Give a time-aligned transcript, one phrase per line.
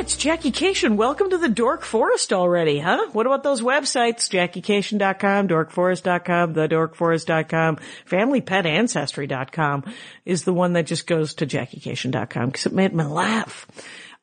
[0.00, 0.96] it's Jackie Kashian.
[0.96, 3.08] Welcome to the Dork Forest already, huh?
[3.12, 4.30] What about those websites?
[4.30, 7.76] JackieKashian.com, DorkForest.com, TheDorkForest.com,
[8.08, 9.84] FamilyPetAncestry.com
[10.24, 13.66] is the one that just goes to JackieKashian.com because it made me laugh.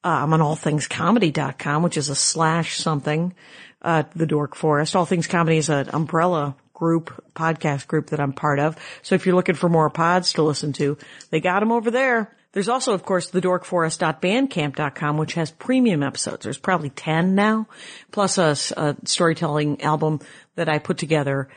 [0.04, 3.36] Uh, I'm on AllThingsComedy.com, which is a slash something,
[3.84, 4.96] uh, the Dork Forest.
[4.96, 8.78] All Things Comedy is an umbrella group, podcast group that I'm part of.
[9.04, 10.98] So if you're looking for more pods to listen to,
[11.30, 12.36] they got them over there.
[12.58, 16.44] There's also, of course, the dorkforest.bandcamp.com, which has premium episodes.
[16.44, 17.68] There's probably 10 now,
[18.12, 20.22] plus a, a storytelling album
[20.56, 21.50] that I put together,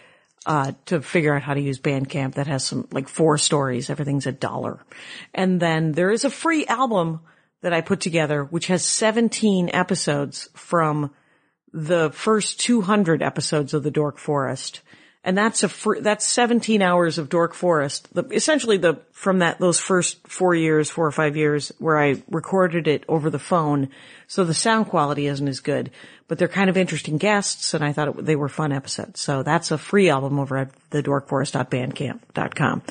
[0.45, 3.89] uh, to figure out how to use Bandcamp that has some, like four stories.
[3.89, 4.85] Everything's a dollar.
[5.33, 7.21] And then there is a free album
[7.63, 11.13] that I put together, which has 17 episodes from
[11.73, 14.83] the first 200 episodes of the Dork Forest.
[15.23, 18.09] And that's a fr- that's 17 hours of Dork Forest.
[18.15, 22.23] The, essentially the, from that, those first four years, four or five years where I
[22.31, 23.91] recorded it over the phone.
[24.29, 25.91] So the sound quality isn't as good,
[26.27, 29.21] but they're kind of interesting guests and I thought it, they were fun episodes.
[29.21, 32.83] So that's a free album over at the dorkforest.bandcamp.com.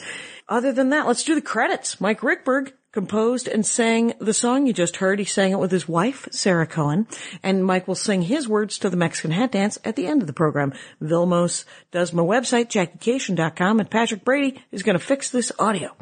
[0.48, 2.00] Other than that, let's do the credits.
[2.00, 5.20] Mike Ruekberg composed and sang the song you just heard.
[5.20, 7.08] He sang it with his wife, Sarah Cohen,
[7.44, 10.28] and Mike will sing his words to the Mexican hat dance at the end of
[10.28, 10.74] the program.
[11.02, 15.96] Vilmos does my website, JackieKashian.com, and Patrick Brady is going to fix this audio.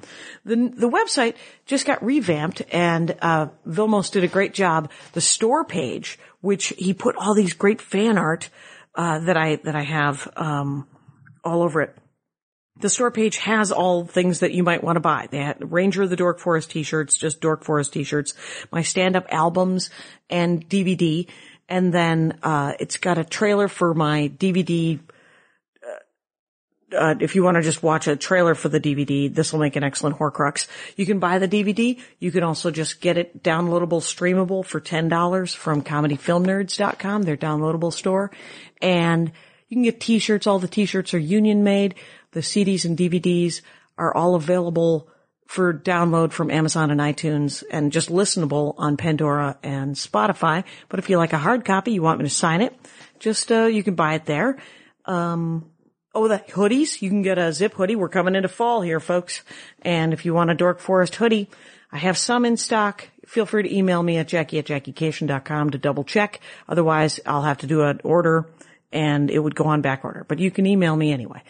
[0.46, 1.36] The, the website
[1.66, 4.90] just got revamped and, uh, Vilmos did a great job.
[5.14, 8.50] The store page, which he put all these great fan art,
[8.96, 10.88] uh, that I, that I have, um,
[11.44, 11.96] all over it
[12.80, 15.28] the store page has all things that you might want to buy.
[15.30, 18.33] They had Ranger of the Dork Forest t-shirts, just Dork Forest t-shirts,
[18.72, 19.89] my stand-up albums
[20.30, 21.28] and DVD.
[21.70, 24.99] And then, uh, it's got a trailer for my DVD.
[25.83, 29.60] Uh, uh, if you want to just watch a trailer for the DVD, this will
[29.60, 30.67] make an excellent Horcrux.
[30.95, 31.99] You can buy the DVD.
[32.20, 38.32] You can also just get it downloadable, streamable for $10 from comedyfilmnerds.com, their downloadable store.
[38.82, 39.32] And
[39.67, 40.48] you can get t-shirts.
[40.48, 41.95] All the t-shirts are union made.
[42.32, 43.61] The CDs and DVDs
[43.98, 45.10] are all available
[45.48, 50.64] for download from Amazon and iTunes and just listenable on Pandora and Spotify.
[50.89, 52.76] But if you like a hard copy, you want me to sign it,
[53.20, 54.58] just, uh, you can buy it there.
[55.05, 55.71] Um,
[56.14, 57.95] oh, the hoodies, you can get a zip hoodie.
[57.95, 59.42] We're coming into fall here, folks.
[59.82, 61.49] And if you want a Dork Forest hoodie,
[61.92, 63.08] I have some in stock.
[63.26, 66.42] Feel free to email me at jackie at jackiekashian.com to double check.
[66.67, 68.49] Otherwise, I'll have to do an order
[68.92, 70.26] and it would go on back order.
[70.27, 71.42] But you can email me anyway.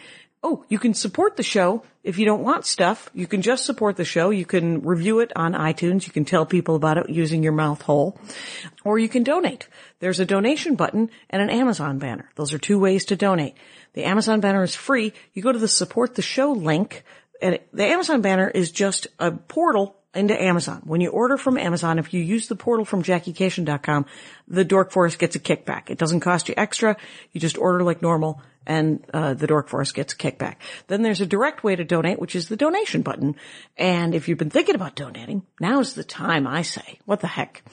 [0.44, 3.10] Oh, you can support the show if you don't want stuff.
[3.14, 4.30] You can just support the show.
[4.30, 6.06] You can review it on iTunes.
[6.06, 8.20] You can tell people about it using your mouth hole.
[8.84, 9.68] Or you can donate.
[10.00, 12.30] There's a donation button and an Amazon banner.
[12.36, 13.56] Those are two ways to donate.
[13.94, 15.14] The Amazon banner is free.
[15.34, 17.04] You go to the support the show link
[17.42, 20.82] and the Amazon banner is just a portal into Amazon.
[20.86, 24.06] When you order from Amazon, if you use the portal from JackieKashian.com,
[24.48, 25.90] the Dork Forest gets a kickback.
[25.90, 26.98] It doesn't cost you extra.
[27.32, 30.58] You just order like normal and uh, the Dork Forest gets a kickback.
[30.88, 33.36] Then there's a direct way to donate, which is the donation button.
[33.78, 37.00] And if you've been thinking about donating, now's the time, I say.
[37.06, 37.64] What the heck?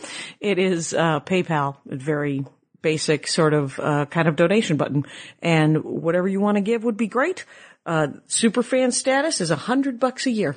[0.40, 2.46] It is uh, PayPal, a very
[2.80, 5.04] basic sort of uh, kind of donation button.
[5.42, 7.44] And whatever you want to give would be great.
[7.84, 10.56] Uh, superfan status is a hundred bucks a year.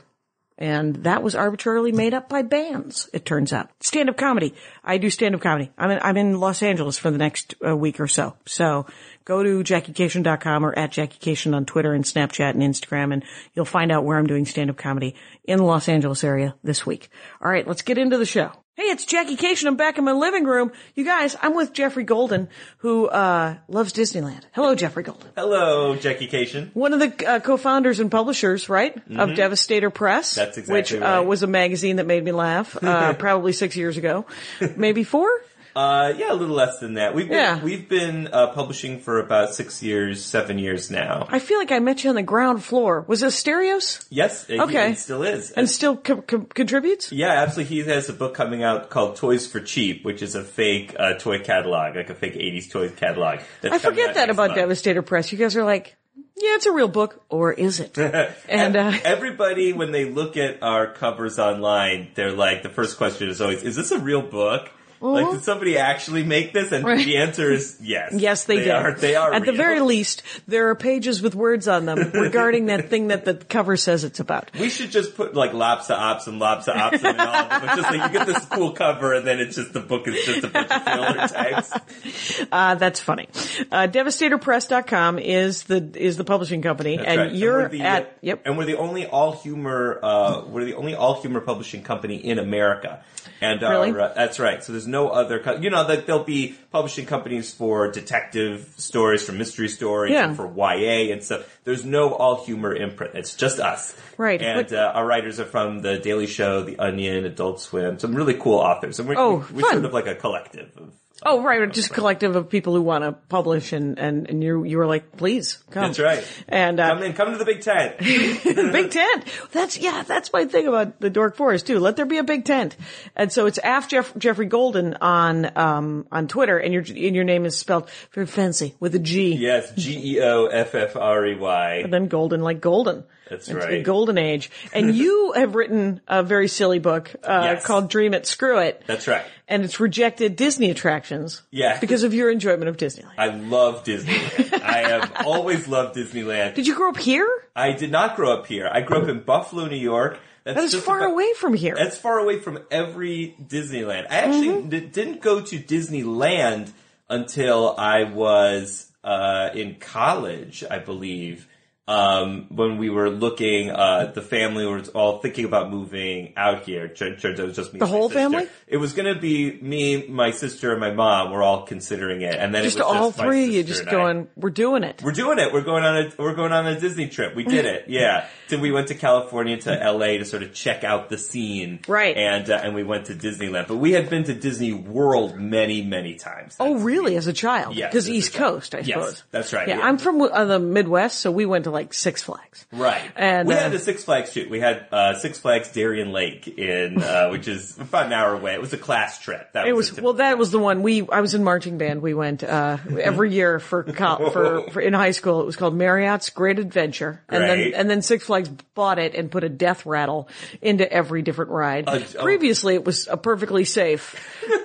[0.57, 3.69] And that was arbitrarily made up by bands, it turns out.
[3.79, 4.55] Stand-up comedy.
[4.83, 5.71] I do stand-up comedy.
[5.77, 8.35] I'm in, I'm in Los Angeles for the next uh, week or so.
[8.45, 8.87] So
[9.23, 13.23] go to JackieKashian.com or at JackieKashian on Twitter and Snapchat and Instagram and
[13.53, 17.09] you'll find out where I'm doing stand-up comedy in the Los Angeles area this week.
[17.41, 18.51] All right, let's get into the show.
[18.77, 19.65] Hey, it's Jackie Kashian.
[19.65, 20.71] I'm back in my living room.
[20.93, 24.43] You guys, I'm with Geoffrey Golden, who uh, loves Disneyland.
[24.51, 25.27] Hello, Geoffrey Golden.
[25.35, 26.69] Hello, Jackie Kashian.
[26.75, 30.33] One of the uh, co-founders and publishers, right, of Devastator Press.
[30.33, 30.45] Mm-hmm.
[30.45, 33.97] That's exactly Which uh, was a magazine that made me laugh, uh, probably six years
[33.97, 34.27] ago.
[34.75, 35.27] Maybe four?
[35.77, 37.13] Uh, yeah, a little less than that.
[37.13, 37.63] We've been, Yeah.
[37.63, 41.27] we've been uh, publishing for about six years, seven years now.
[41.29, 43.05] I feel like I met you on the ground floor.
[43.07, 44.03] Was it Stereos?
[44.09, 44.93] Yes, it, Okay.
[44.93, 45.51] it still is.
[45.51, 47.11] And still co- co- contributes?
[47.11, 47.75] yeah, absolutely.
[47.83, 51.13] He has a book coming out called Toys for Cheap, which is a fake uh,
[51.13, 53.39] toy catalog, like a fake '80s toy catalog.
[53.61, 54.55] That's I forget that about month.
[54.55, 55.31] Devastator Press.
[55.31, 55.95] You guys are like,
[56.35, 57.97] yeah, it's a real book, or is it?
[58.49, 63.29] and uh, Everybody, when they look at our covers online, they're like, the first question
[63.29, 64.69] is always, "Is this a real book?"
[64.99, 66.71] Like, did somebody actually make this?
[66.71, 67.05] And Right.
[67.05, 68.13] the answer is yes.
[68.17, 68.69] Yes, they, did.
[68.69, 69.33] Are, they are.
[69.33, 73.25] At the very least, there are pages with words on them regarding that thing that
[73.25, 74.49] the cover says it's about.
[74.59, 77.63] We should just put like Lopsa Ops and Lopsa Ops and all of them.
[77.65, 80.25] It's just like you get this cool cover and then it's just the book is
[80.25, 82.47] just a bunch of filler text.
[82.51, 83.27] Uh, that's funny.
[83.71, 87.31] Uh, DevastatorPress.com is the is the publishing company, That's and right.
[87.33, 88.41] you're we're the, at yep.
[88.45, 89.99] And we're the only all humor.
[90.01, 93.03] Uh, we're the only all humor publishing company in America.
[93.41, 93.99] And our, Really?
[93.99, 94.63] uh, that's right.
[94.63, 95.39] So there's no other.
[95.39, 100.25] Co- you know that there'll be publishing companies for detective stories, for mystery stories, Yeah.
[100.29, 101.41] and for YA and stuff.
[101.63, 103.15] There's no all humor imprint.
[103.15, 103.95] It's just us.
[104.17, 107.99] Right, And but- uh, our writers are from The Daily Show, The Onion, Adult Swim.
[107.99, 108.99] Some really cool authors.
[108.99, 109.71] And we're, Oh, we're fun.
[109.73, 110.93] sort of like a collective of.
[111.25, 114.63] Oh, right, just a collective of people who want to publish, and and and you
[114.63, 115.83] you were like, please come.
[115.83, 116.23] That's right.
[116.47, 117.97] And uh, Come in, come to the Big Tent.
[117.99, 119.23] big tent.
[119.51, 121.79] That's yeah, that's my thing about the Dork Forest too.
[121.79, 122.75] Let there be a big tent.
[123.15, 127.23] And so it's Af Jeff, Geoffrey Golden on um on Twitter, and your and your
[127.23, 129.33] name is spelled very fancy with a G.
[129.35, 131.73] yes, G E O F F R E Y.
[131.83, 133.03] And then golden like golden.
[133.29, 133.69] That's It's right.
[133.71, 134.49] the golden age.
[134.73, 137.65] And you have written a very silly book uh, Yes.
[137.65, 138.83] called Dream It, Screw It.
[138.87, 139.25] That's right.
[139.47, 141.41] And it's rejected Disney attractions.
[141.51, 141.79] Yeah.
[141.79, 143.13] Because of your enjoyment of Disneyland.
[143.17, 144.61] I love Disneyland.
[144.61, 146.55] I have always loved Disneyland.
[146.55, 147.29] Did you grow up here?
[147.55, 148.69] I did not grow up here.
[148.71, 150.19] I grew up in Buffalo, New York.
[150.43, 151.75] That's That is far about- away from here.
[151.75, 154.05] That's far away from every Disneyland.
[154.09, 154.69] I actually Mm-hmm.
[154.69, 156.71] d- didn't go to Disneyland
[157.09, 161.47] until I was uh, in college, I believe.
[161.87, 166.89] Um, when we were looking, uh, the family was all thinking about moving out here.
[166.89, 167.79] Turns out it was just me.
[167.79, 168.19] The whole sister.
[168.19, 168.47] family?
[168.67, 171.31] It was going to be me, my sister, and my mom.
[171.31, 173.85] We're all considering it, and then just it was all just three of you just
[173.85, 175.01] going, we're doing it.
[175.01, 175.53] We're doing it.
[175.53, 177.35] We're going on a we're going on a Disney trip.
[177.35, 177.85] We did it.
[177.97, 178.27] Yeah.
[178.47, 181.79] So we went to California to LA to sort of check out the scene.
[181.87, 182.15] Right.
[182.17, 183.67] And uh, and we went to Disneyland.
[183.67, 186.55] But we had been to Disney World many many times.
[186.59, 187.15] Oh, really?
[187.15, 187.75] As a child?
[187.75, 188.33] Yes, Because East.
[188.33, 189.23] Coast, I Yes, suppose.
[189.31, 189.85] that's right, Yeah, yeah.
[189.87, 192.65] I'm from uh, the Midwest, so we went to like Six Flags.
[192.71, 193.11] Right.
[193.15, 194.49] And, we uh, had the Six Flags shoot.
[194.49, 198.55] We had uh, Six Flags Darien Lake in uh, which is about an hour away.
[198.55, 199.53] It was a class trip.
[199.53, 200.13] That It was, was well.
[200.13, 201.07] That was the one we.
[201.07, 202.01] I was in marching band.
[202.01, 205.41] We went uh, every year for, for for in high school.
[205.41, 209.29] It was called Marriott's Great Adventure, and then and then Six Flags bought it and
[209.29, 210.29] put a death rattle
[210.61, 211.85] into every different ride.
[212.15, 214.15] Previously, it was a perfectly safe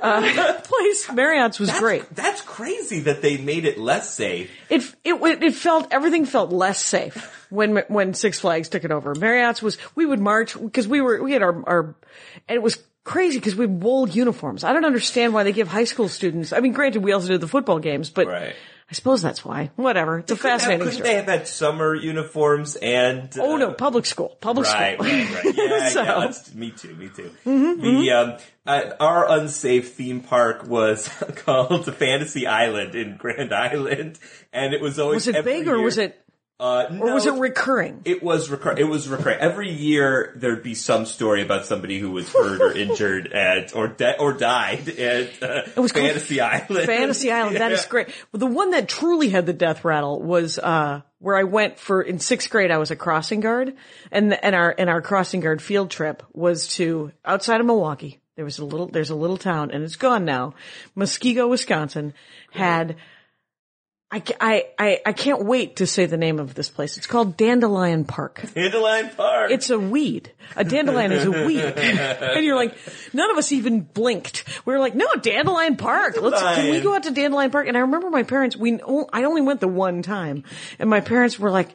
[0.00, 1.10] uh, place.
[1.12, 2.14] Marriott's was that's, great.
[2.14, 4.50] That's crazy that they made it less safe.
[4.72, 9.14] It it it felt everything felt less safe when when Six Flags took it over.
[9.14, 11.94] Marriott's was we would march because we were we had our our
[12.48, 14.64] and it was crazy because we had wool uniforms.
[14.64, 16.54] I don't understand why they give high school students.
[16.54, 18.54] I mean, granted, we also did the football games, but Right.
[18.90, 19.70] I suppose that's why.
[19.76, 20.18] Whatever.
[20.18, 21.08] It's a have- fascinating Couldn't story.
[21.08, 23.30] they have had summer uniforms and?
[23.38, 25.10] oh uh, no, public school, public Right, school.
[25.10, 25.54] right, right.
[25.56, 26.20] Yeah, So- yeah.
[26.20, 26.94] That's, me too.
[26.94, 27.30] Me too.
[27.46, 28.36] Mm-hmm, the um,
[28.66, 34.18] uh, our unsafe theme park was called Fantasy Island in Grand Island,
[34.52, 36.18] and it was always Was it big or was it
[36.60, 38.02] Uh, or was it recurring?
[38.04, 39.40] It was recur- It was recurring.
[39.40, 43.88] Every year there'd be some story about somebody who was hurt or injured at or
[43.88, 46.86] de- or died at uh, It was Fantasy Island.
[46.86, 47.56] Fantasy Island.
[47.56, 47.88] That is Yeah.
[47.88, 48.08] great.
[48.30, 52.00] Well, the one that truly had the death rattle was uh where I went for
[52.00, 52.70] in sixth grade.
[52.70, 53.74] I was a crossing guard,
[54.12, 58.20] and and our and our crossing guard field trip was to outside of Milwaukee.
[58.36, 58.86] There was a little.
[58.86, 60.54] There's a little town, and it's gone now.
[60.96, 62.14] Muskego, Wisconsin,
[62.52, 62.96] had.
[64.12, 66.98] I, I, I, I can't wait to say the name of this place.
[66.98, 68.44] It's called Dandelion Park.
[68.54, 69.50] Dandelion Park.
[69.50, 70.30] It's a weed.
[70.54, 71.60] A dandelion is a weed.
[71.64, 72.76] and you're like,
[73.14, 74.44] none of us even blinked.
[74.66, 76.20] We were like, no, Dandelion Park.
[76.20, 77.68] Let's, can we go out to Dandelion Park?
[77.68, 78.78] And I remember my parents, we,
[79.12, 80.44] I only went the one time.
[80.78, 81.74] And my parents were like,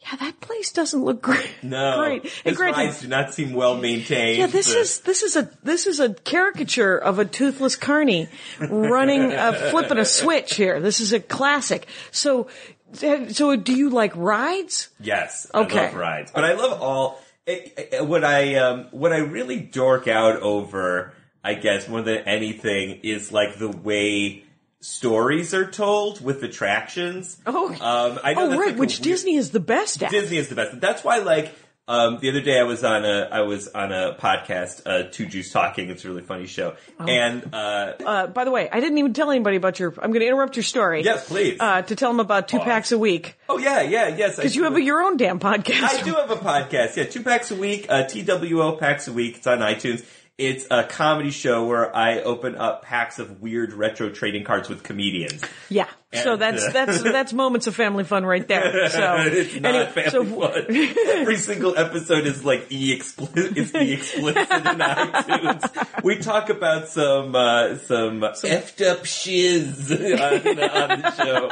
[0.00, 1.50] yeah, that place doesn't look great.
[1.62, 2.22] no, Great.
[2.22, 4.38] And His granted, rides do not seem well maintained.
[4.38, 8.28] yeah, this The- is, this is a, this is a caricature of a toothless carney
[8.60, 10.80] running, uh, flipping a switch here.
[10.80, 11.86] This is a classic.
[12.12, 12.48] So,
[12.92, 14.88] so do you like rides?
[15.00, 15.78] Yes, Okay.
[15.78, 17.20] I love rides, but I love all.
[17.46, 21.12] It, it- what I um, what I really dork out over,
[21.42, 24.44] I guess, more than anything, is like the way
[24.80, 27.36] stories are told with attractions.
[27.46, 30.10] Oh, um, I know oh right, like which weird- Disney is the best at.
[30.10, 30.80] Disney is the best.
[30.80, 31.52] That's why, like,
[31.88, 35.24] um, the other day I was on a I was on a podcast, uh, Two
[35.24, 35.88] Jews Talking.
[35.88, 37.06] It's a really funny show, Oh.
[37.06, 39.94] and uh, Uh, by the way, I didn't even tell anybody about your.
[39.98, 41.02] I'm going to interrupt your story.
[41.02, 41.56] yes, please.
[41.58, 44.36] Uh, to tell them about two packs a week oh yeah, yeah, yes.
[44.36, 45.82] because you have a, your own damn podcast.
[45.82, 46.94] I do have a podcast.
[46.96, 49.38] Yeah, two packs a week, uh, TWO packs a week.
[49.38, 50.04] It's on iTunes.
[50.38, 54.84] It's a comedy show where I open up packs of weird retro trading cards with
[54.84, 55.42] comedians.
[55.68, 55.88] Yeah.
[56.14, 58.88] So that's uh, that's that's moments of family fun right there.
[58.88, 60.66] So it's not anyway, family so fun.
[61.20, 63.58] Every single episode is like e explicit.
[63.58, 66.04] It's e explicit in iTunes.
[66.04, 71.50] We talk about some uh, some effed up shiz on, on the show.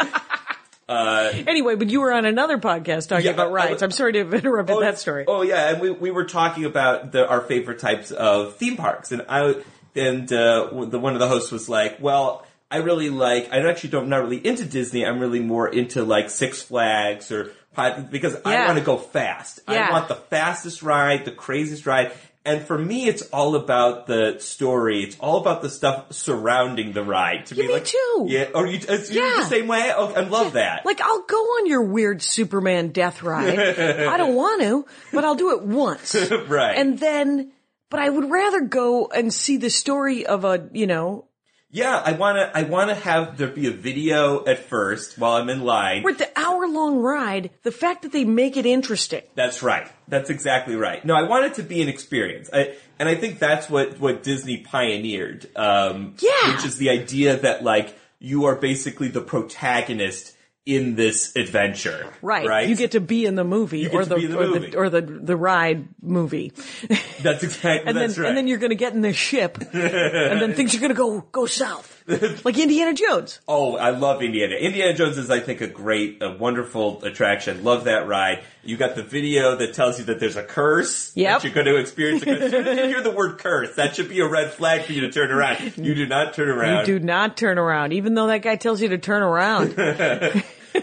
[0.89, 4.19] Anyway, but you were on another podcast talking Yeah, about I- I I'm sorry to
[4.21, 5.25] have interrupted that story.
[5.27, 9.13] Oh yeah, and we we were talking about the, our favorite types of theme parks,
[9.13, 9.57] and I
[9.95, 13.53] and uh, the one of the hosts was like, "Well, I really like.
[13.53, 14.05] I actually don't.
[14.05, 15.05] I'm not really into Disney.
[15.05, 17.51] I'm really more into like Six Flags or
[18.11, 19.61] because I want to go fast.
[19.69, 19.89] Yeah.
[19.89, 22.13] I want the fastest ride, the craziest ride."
[22.47, 25.03] And for me, it's all about the story.
[25.03, 27.47] It's all about the stuff surrounding the ride.
[27.47, 28.27] To Yeah, be me like, too.
[28.29, 29.41] Yeah, or you, uh, you're Yeah.
[29.43, 29.93] the same way.
[29.95, 30.87] Oh, I love that.
[30.87, 33.59] Like I'll go on your weird Superman death ride.
[34.09, 36.15] I don't want to, but I'll do it once.
[36.49, 36.77] right.
[36.79, 37.53] And then,
[37.91, 41.27] but I would rather go and see the story of a, you know,
[41.77, 45.61] Yeah, I wanna I wanna have there be a video at first while I'm in
[45.61, 46.03] line.
[46.05, 49.21] with the hour long ride, the fact that they make it interesting.
[49.35, 49.87] That's right.
[50.09, 51.05] That's exactly right.
[51.05, 52.49] No, I want it to be an experience.
[52.51, 55.51] I, and I think that's what what Disney pioneered.
[55.55, 56.55] Um, Yeah.
[56.55, 60.33] which is the idea that like you are basically the protagonist
[60.67, 62.13] in this adventure.
[62.21, 62.47] Right.
[62.47, 62.69] Right.
[62.69, 64.71] You get to be in the movie or the, the or movie.
[64.71, 66.53] the or the the ride movie.
[67.23, 67.89] That's exactly.
[67.89, 68.29] and then right.
[68.29, 70.97] and then you're going to get in the ship and then things are going to
[70.97, 71.97] go go south.
[72.45, 73.41] like Indiana Jones.
[73.49, 74.55] Oh, I love Indiana.
[74.55, 77.65] Indiana Jones is, I think, a great, a wonderful attraction.
[77.65, 78.45] Love that ride.
[78.63, 81.11] You got the video that tells you that there's a curse.
[81.17, 81.43] Yep.
[81.43, 82.23] That you're going to experience.
[82.23, 82.43] A curse.
[82.43, 84.93] As soon as you hear the word curse, that should be a red flag for
[84.93, 85.79] you to turn around.
[85.79, 86.87] You do not turn around.
[86.87, 89.75] You do not turn around, even though that guy tells you to turn around.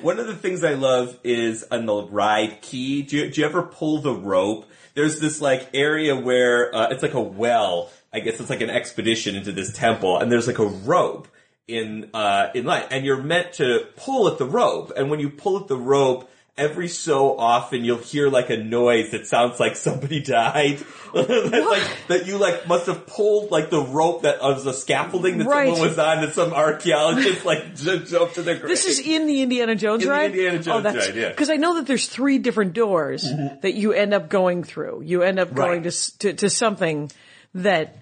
[0.02, 3.02] One of the things I love is on the ride key.
[3.04, 4.70] Do you, do you ever pull the rope?
[4.96, 7.90] There's this like area where uh, it's like a well.
[8.14, 11.28] I guess it's like an expedition into this temple, and there's like a rope
[11.68, 14.92] in uh, in line, and you're meant to pull at the rope.
[14.96, 19.10] And when you pull at the rope, every so often you'll hear like a noise
[19.12, 20.80] that sounds like somebody died.
[21.14, 25.38] That, like that you like must have pulled like the rope that was the scaffolding
[25.38, 25.68] that Right.
[25.70, 28.68] someone was on, and some archaeologist like jumped to the grave.
[28.68, 30.32] This is in the Indiana Jones In the ride.
[30.32, 31.22] Indiana Jones Oh, ride, yeah.
[31.26, 31.30] Mm-hmm.
[31.30, 33.22] Because I know that there's three different doors
[33.62, 35.04] that you end up going through.
[35.06, 37.12] You end up going to, to to something
[37.54, 37.96] that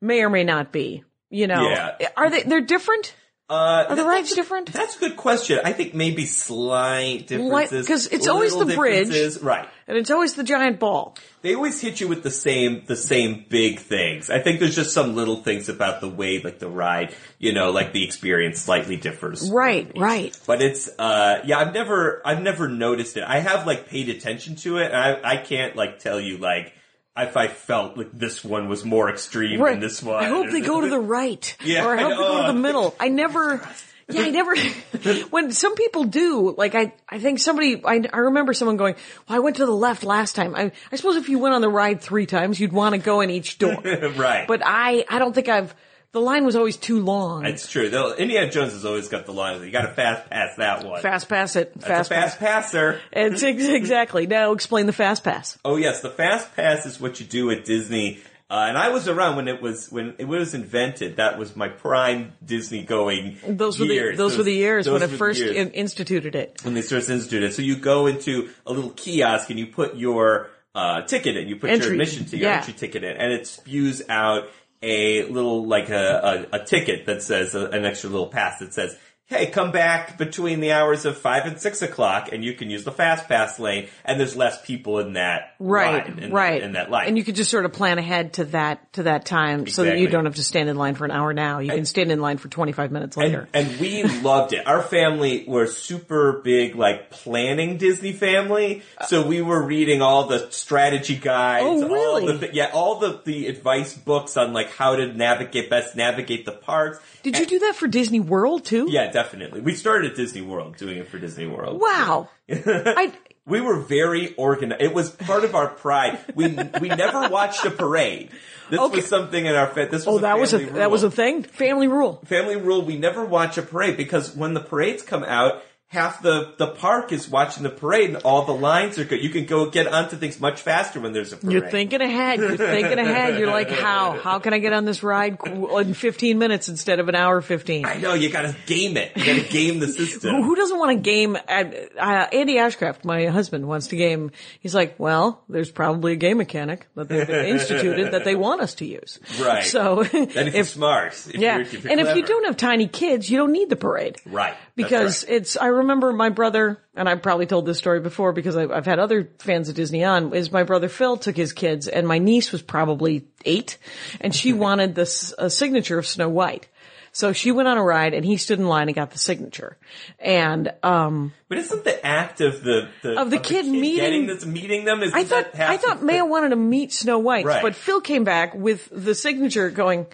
[0.00, 1.04] may or may not be.
[1.28, 2.08] You know, Yeah.
[2.16, 2.44] are they?
[2.44, 3.14] They're different.
[3.50, 4.72] Uh, Are the rides different?
[4.72, 5.60] That's a good question.
[5.62, 7.84] I think maybe slight differences.
[7.84, 9.36] Because it's always the bridge.
[9.42, 9.68] right?
[9.86, 11.14] And it's always the giant ball.
[11.42, 14.30] They always hit you with the same the same big things.
[14.30, 17.70] I think there's just some little things about the way, like the ride, you know,
[17.70, 19.50] like the experience slightly differs.
[19.50, 20.34] Right, right.
[20.46, 23.24] But it's uh yeah, I've never I've never noticed it.
[23.24, 26.72] I have like paid attention to it, and I I can't like tell you like
[27.16, 29.72] if I felt like this one was more extreme Right.
[29.72, 30.22] than this one.
[30.22, 31.56] I hope they go to the right.
[31.64, 32.94] Yeah, Or I I hope they go to the middle.
[32.98, 33.60] I never,
[34.08, 34.56] yeah, I never,
[35.30, 38.96] when some people do, like I, I think somebody, I, I remember someone going,
[39.28, 40.54] well, I went to the left last time.
[40.56, 43.20] I, I suppose if you went on the ride three times, you'd want to go
[43.20, 43.80] in each door.
[44.16, 44.46] right.
[44.48, 45.74] but I, I don't think I've,
[46.14, 47.44] the line was always too long.
[47.44, 47.90] It's true.
[47.90, 49.62] Though Indiana Jones has always got the line.
[49.62, 51.02] You got to fast pass that one.
[51.02, 51.72] fast pass it.
[51.74, 52.64] That's Fast a fast pass.
[52.70, 53.00] passer.
[53.12, 54.26] It's ex- exactly.
[54.26, 55.58] Now explain the fast pass.
[55.64, 58.20] Oh yes, the fast pass is what you do at Disney.
[58.50, 61.16] Uh, and I was around when it was when it was invented.
[61.16, 64.16] That was my prime Disney going Those were the, years.
[64.18, 66.60] those were the years when it first in, instituted it.
[66.62, 67.54] when they first instituted it.
[67.54, 71.48] So you go into a little kiosk and you put your uh, ticket in.
[71.48, 71.86] You put Entry.
[71.86, 72.56] your admission to your Yeah.
[72.58, 74.48] entry ticket in, and it spews out
[74.84, 78.74] a little like a, a, a ticket that says uh an extra little pass that
[78.74, 78.96] says.
[79.26, 82.84] Hey, come back between the hours of five and six o'clock, and you can use
[82.84, 83.88] the fast pass lane.
[84.04, 86.62] And there's less people in that Right, line, in, right.
[86.62, 87.08] in that line.
[87.08, 89.98] And you could just sort of plan ahead to that to that time, so that
[89.98, 91.60] you don't have to stand in line for an hour now.
[91.60, 93.48] You can stand in line for twenty five minutes later.
[93.54, 94.66] And, and we loved it.
[94.66, 98.82] Our family were super big, like planning Disney family.
[99.06, 102.36] So we were reading all the strategy guides, Oh, all really?
[102.36, 106.52] the yeah, all the the advice books on like how to navigate best navigate the
[106.52, 107.00] parks.
[107.24, 108.86] Did you do that for Disney World too?
[108.88, 109.60] Yeah, definitely.
[109.60, 111.80] We started at Disney World, doing it for Disney World.
[111.80, 112.28] Wow.
[112.48, 113.12] I
[113.46, 114.80] We were very organized.
[114.80, 116.18] It was part of our pride.
[116.34, 116.46] We
[116.80, 118.30] we never watched a parade.
[118.70, 118.96] This Okay.
[118.96, 121.02] was something in our fa- this was oh a that was a family that was
[121.02, 121.42] a thing.
[121.42, 122.22] Family rule.
[122.24, 125.62] family rule we never watch a parade because when the parades come out
[125.94, 129.22] half the, the park is watching the parade and all the lines are good.
[129.22, 131.52] You can go get onto things much faster when there's a parade.
[131.52, 132.40] You're thinking ahead.
[132.40, 133.38] You're thinking ahead.
[133.38, 134.18] You're like, how?
[134.18, 137.86] How can I get on this ride in 15 minutes instead of an hour 15?
[137.86, 139.12] I know, you gotta game it.
[139.16, 140.34] You gotta game the system.
[140.42, 141.36] Who doesn't want to game?
[141.36, 144.32] Uh, Andy Ashcraft, my husband, wants to game.
[144.60, 148.74] He's like, well, there's probably a game mechanic that they've instituted that they want us
[148.76, 149.20] to use.
[149.40, 149.64] Right.
[149.64, 151.12] So if, you're if smart.
[151.12, 153.70] If yeah, you're, if you're and if you don't have tiny kids, you don't need
[153.70, 154.16] the parade.
[154.26, 154.56] Right.
[154.74, 155.36] Because right.
[155.36, 158.86] it's, I remember my brother, and I've probably told this story before because I've, I've
[158.86, 162.18] had other fans of Disney on, is my brother Phil took his kids and my
[162.18, 163.78] niece was probably eight
[164.20, 166.68] and she wanted this, a signature of Snow White.
[167.12, 169.78] So she went on a ride and he stood in line and got the signature.
[170.18, 174.44] And, um, But isn't the act of the, the Of the kid meeting- getting this,
[174.44, 175.00] meeting them?
[175.00, 177.62] I thought, I thought the- Maya wanted to meet Snow White, Right.
[177.62, 180.06] but Phil came back with the signature going,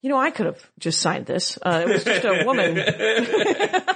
[0.00, 1.58] you know, I could have just signed this.
[1.60, 2.76] Uh, it was just a woman.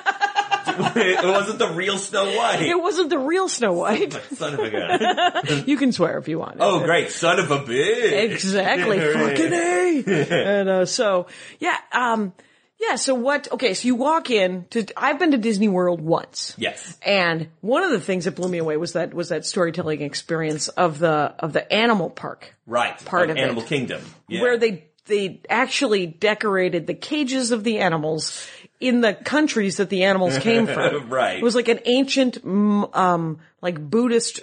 [0.97, 2.63] it wasn't the real Snow White.
[2.63, 4.13] It wasn't the real Snow White.
[4.33, 5.65] Son of a gun.
[5.67, 6.57] You can swear if you want.
[6.61, 7.11] Oh, great.
[7.11, 8.31] Son of a bitch.
[8.31, 8.99] Exactly.
[9.13, 10.05] Fucking A.
[10.31, 11.27] and, uh, so,
[11.59, 12.33] yeah, um,
[12.81, 16.55] yeah, so what, okay, so you walk in to, I've been to Disney World once.
[16.57, 16.97] Yes.
[17.03, 20.69] And one of the things that blew me away was that, was that storytelling experience
[20.69, 22.57] of the, of the animal park.
[22.67, 22.97] Right.
[23.05, 23.41] Part of it.
[23.41, 24.03] Animal Kingdom.
[24.29, 24.41] Yeah.
[24.41, 28.49] Where they, they actually decorated the cages of the animals
[28.81, 31.11] in the countries that the animals came from.
[31.11, 31.39] Right.
[31.39, 34.41] It was like an ancient, um, like Buddhist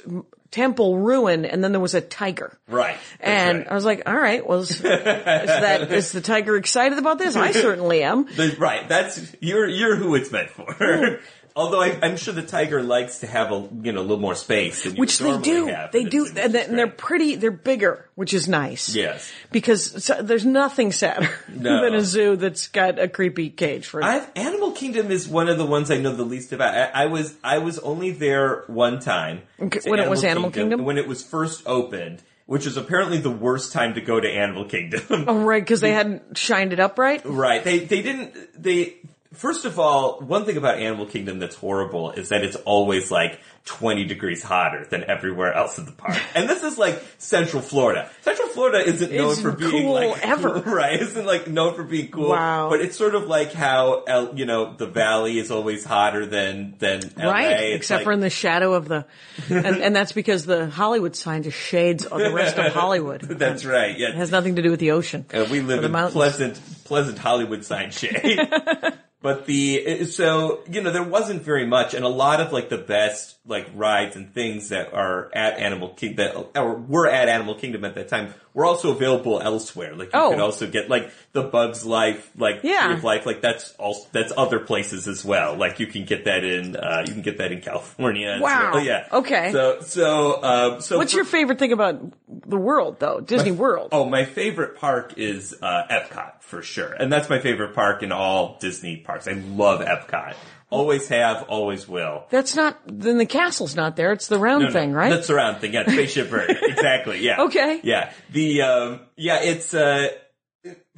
[0.51, 2.57] temple ruin and then there was a tiger.
[2.67, 2.97] Right.
[3.19, 3.71] And right.
[3.71, 7.35] I was like, all right, well, is, is that, is the tiger excited about this?
[7.35, 8.27] I certainly am.
[8.57, 8.87] Right.
[8.87, 11.19] That's you're you're who it's meant for.
[11.57, 14.35] Although I, I'm sure the tiger likes to have a you know a little more
[14.35, 15.65] space Which they do.
[15.67, 16.27] have They do.
[16.27, 18.93] And, and they're pretty, they're bigger, which is nice.
[18.93, 19.29] Yes.
[19.51, 21.81] Because so, there's nothing sadder No.
[21.83, 25.57] than a zoo that's got a creepy cage for I've, Animal Kingdom is one of
[25.57, 26.75] the ones I know the least about.
[26.77, 30.85] I, I was I was only there one time Okay, when it was Animal Kingdom?
[30.85, 34.65] when it was first opened, which is apparently the worst time to go to Animal
[34.65, 35.25] Kingdom.
[35.27, 37.19] Oh, right, because they hadn't shined it up right.
[37.25, 37.63] Right.
[37.63, 38.97] They they didn't they
[39.37, 43.39] first of all, one thing about Animal Kingdom that's horrible is that it's always like
[43.65, 46.17] 20 degrees hotter than everywhere else in the park.
[46.33, 48.09] And this is like Central Florida.
[48.21, 50.53] Central Florida isn't known Isn't for being cool like ever.
[50.61, 51.01] right?
[51.01, 52.29] Isn't like known for being cool.
[52.29, 52.69] Wow.
[52.69, 56.75] But it's sort of like how El, you know, the valley is always hotter than
[56.79, 57.29] than LA.
[57.29, 59.05] Right, It's except like- for in the shadow of the,
[59.49, 63.21] and, and that's because the Hollywood sign just shades of the rest of Hollywood.
[63.21, 63.97] That's right.
[63.99, 64.09] Yeah.
[64.09, 65.25] It has nothing to do with the ocean.
[65.33, 66.13] Uh, we live the in mountains.
[66.13, 68.39] pleasant, pleasant Hollywood sign shade.
[69.21, 72.77] but the so you know there wasn't very much, and a lot of like the
[72.77, 77.55] best like rides and things that are at Animal Kingdom that or were at Animal
[77.55, 79.95] Kingdom at that time were also available elsewhere.
[79.95, 80.29] Like you Oh.
[80.31, 82.87] could also get like the Bugs Life, like Yeah.
[82.87, 85.55] Tree of Life, like that's also that's other places as well.
[85.55, 88.37] Like you can get that in uh, you can get that in California.
[88.41, 88.71] Wow.
[88.73, 88.83] well.
[88.83, 89.07] Yeah.
[89.11, 89.51] Okay.
[89.51, 93.19] So so um, so What's for- your favorite thing about the world, though?
[93.19, 93.89] Disney World.
[93.91, 98.11] Oh, my favorite park is uh, Epcot for sure, and that's my favorite park in
[98.11, 99.27] all Disney parks.
[99.27, 100.33] I love Epcot.
[100.69, 102.25] Always have, always will.
[102.29, 102.77] That's not.
[102.87, 104.11] Then the castle's not there.
[104.11, 105.09] It's the round No, no, thing, right?
[105.09, 105.73] That's the round thing.
[105.73, 106.49] Yeah, spaceship bird.
[106.61, 107.19] exactly.
[107.21, 107.43] Yeah.
[107.43, 107.79] Okay.
[107.83, 108.11] Yeah.
[108.31, 110.09] The um, yeah, it's uh,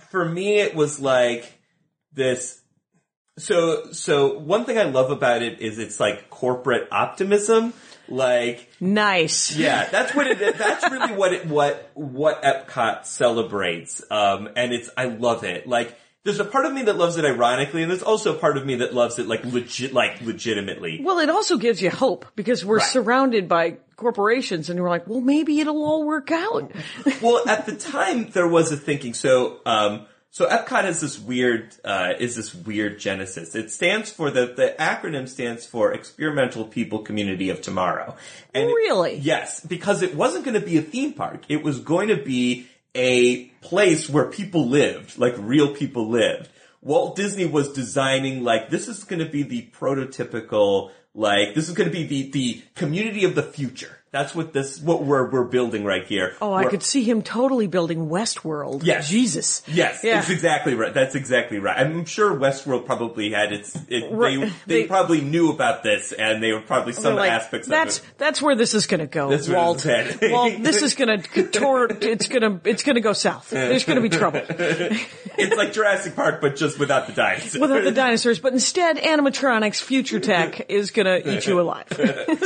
[0.10, 1.52] for me, it was like
[2.14, 2.62] this.
[3.38, 7.74] So so one thing I love about it is it's like corporate optimism.
[8.10, 9.56] Like nice.
[9.56, 10.58] yeah, that's what it.
[10.58, 11.46] That's really what it.
[11.46, 14.90] What what Epcot celebrates, um, and it's.
[14.98, 15.68] I love it.
[15.68, 18.58] Like, there's a part of me that loves it ironically, and there's also a part
[18.58, 21.02] of me that loves it like legit, like legitimately.
[21.04, 22.88] Well, it also gives you hope because we're Right.
[22.88, 26.72] surrounded by corporations, and we're like, well, maybe it'll all work out.
[27.22, 29.14] well, at the time there was a thinking.
[29.14, 33.56] So, um, so Epcot is this weird, uh, is this weird genesis.
[33.56, 38.16] It stands for the the acronym stands for Experimental People Community of Tomorrow.
[38.54, 39.16] And it- Really?
[39.18, 41.44] yes, because it wasn't going to be a theme park.
[41.50, 46.50] It was going to be a place where people lived, like real people lived.
[46.82, 51.76] Walt Disney was designing like this is going to be the prototypical like this is
[51.76, 53.99] going to be the the community of the future.
[54.12, 56.34] That's what this what we're we're building right here.
[56.42, 58.84] Oh, I We're- could see him totally building Westworld.
[58.84, 59.08] Yes.
[59.08, 59.62] Jesus.
[59.68, 60.18] Yes, Yeah.
[60.20, 60.92] it's exactly right.
[60.92, 61.78] That's exactly right.
[61.78, 63.78] I'm sure Westworld probably had its.
[63.88, 64.40] It, Right.
[64.40, 68.00] they, they They- probably knew about this, and they were probably some like, aspects that's
[68.00, 68.10] of it.
[68.18, 69.86] that's where this is going to go, That's Walt.
[70.24, 71.88] Walt, this is going to tour.
[71.90, 73.52] It's going to it's going to go south.
[73.52, 74.42] There's going to be trouble
[75.38, 77.58] It's like Jurassic Park, but just without the dinosaurs.
[77.62, 78.40] without the dinosaurs.
[78.40, 81.86] But instead, animatronics, future tech is going to eat you alive.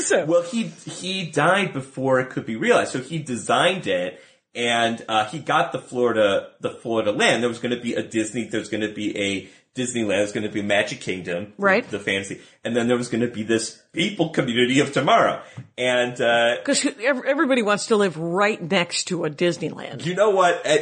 [0.04, 2.92] so, Well, he he died before it could be realized.
[2.92, 4.20] So he designed it,
[4.56, 7.42] and uh, he got the Florida the Florida land.
[7.42, 8.46] There was going to be a Disney.
[8.46, 11.89] There's going to be a Disneyland There's going to be Magic Kingdom, Right.
[11.89, 15.41] The fantasy, and then there was going to be this people community of tomorrow,
[15.78, 20.06] and uh, Because everybody wants to live right next to a Disneyland.
[20.06, 20.65] you know what?
[20.65, 20.78] Uh,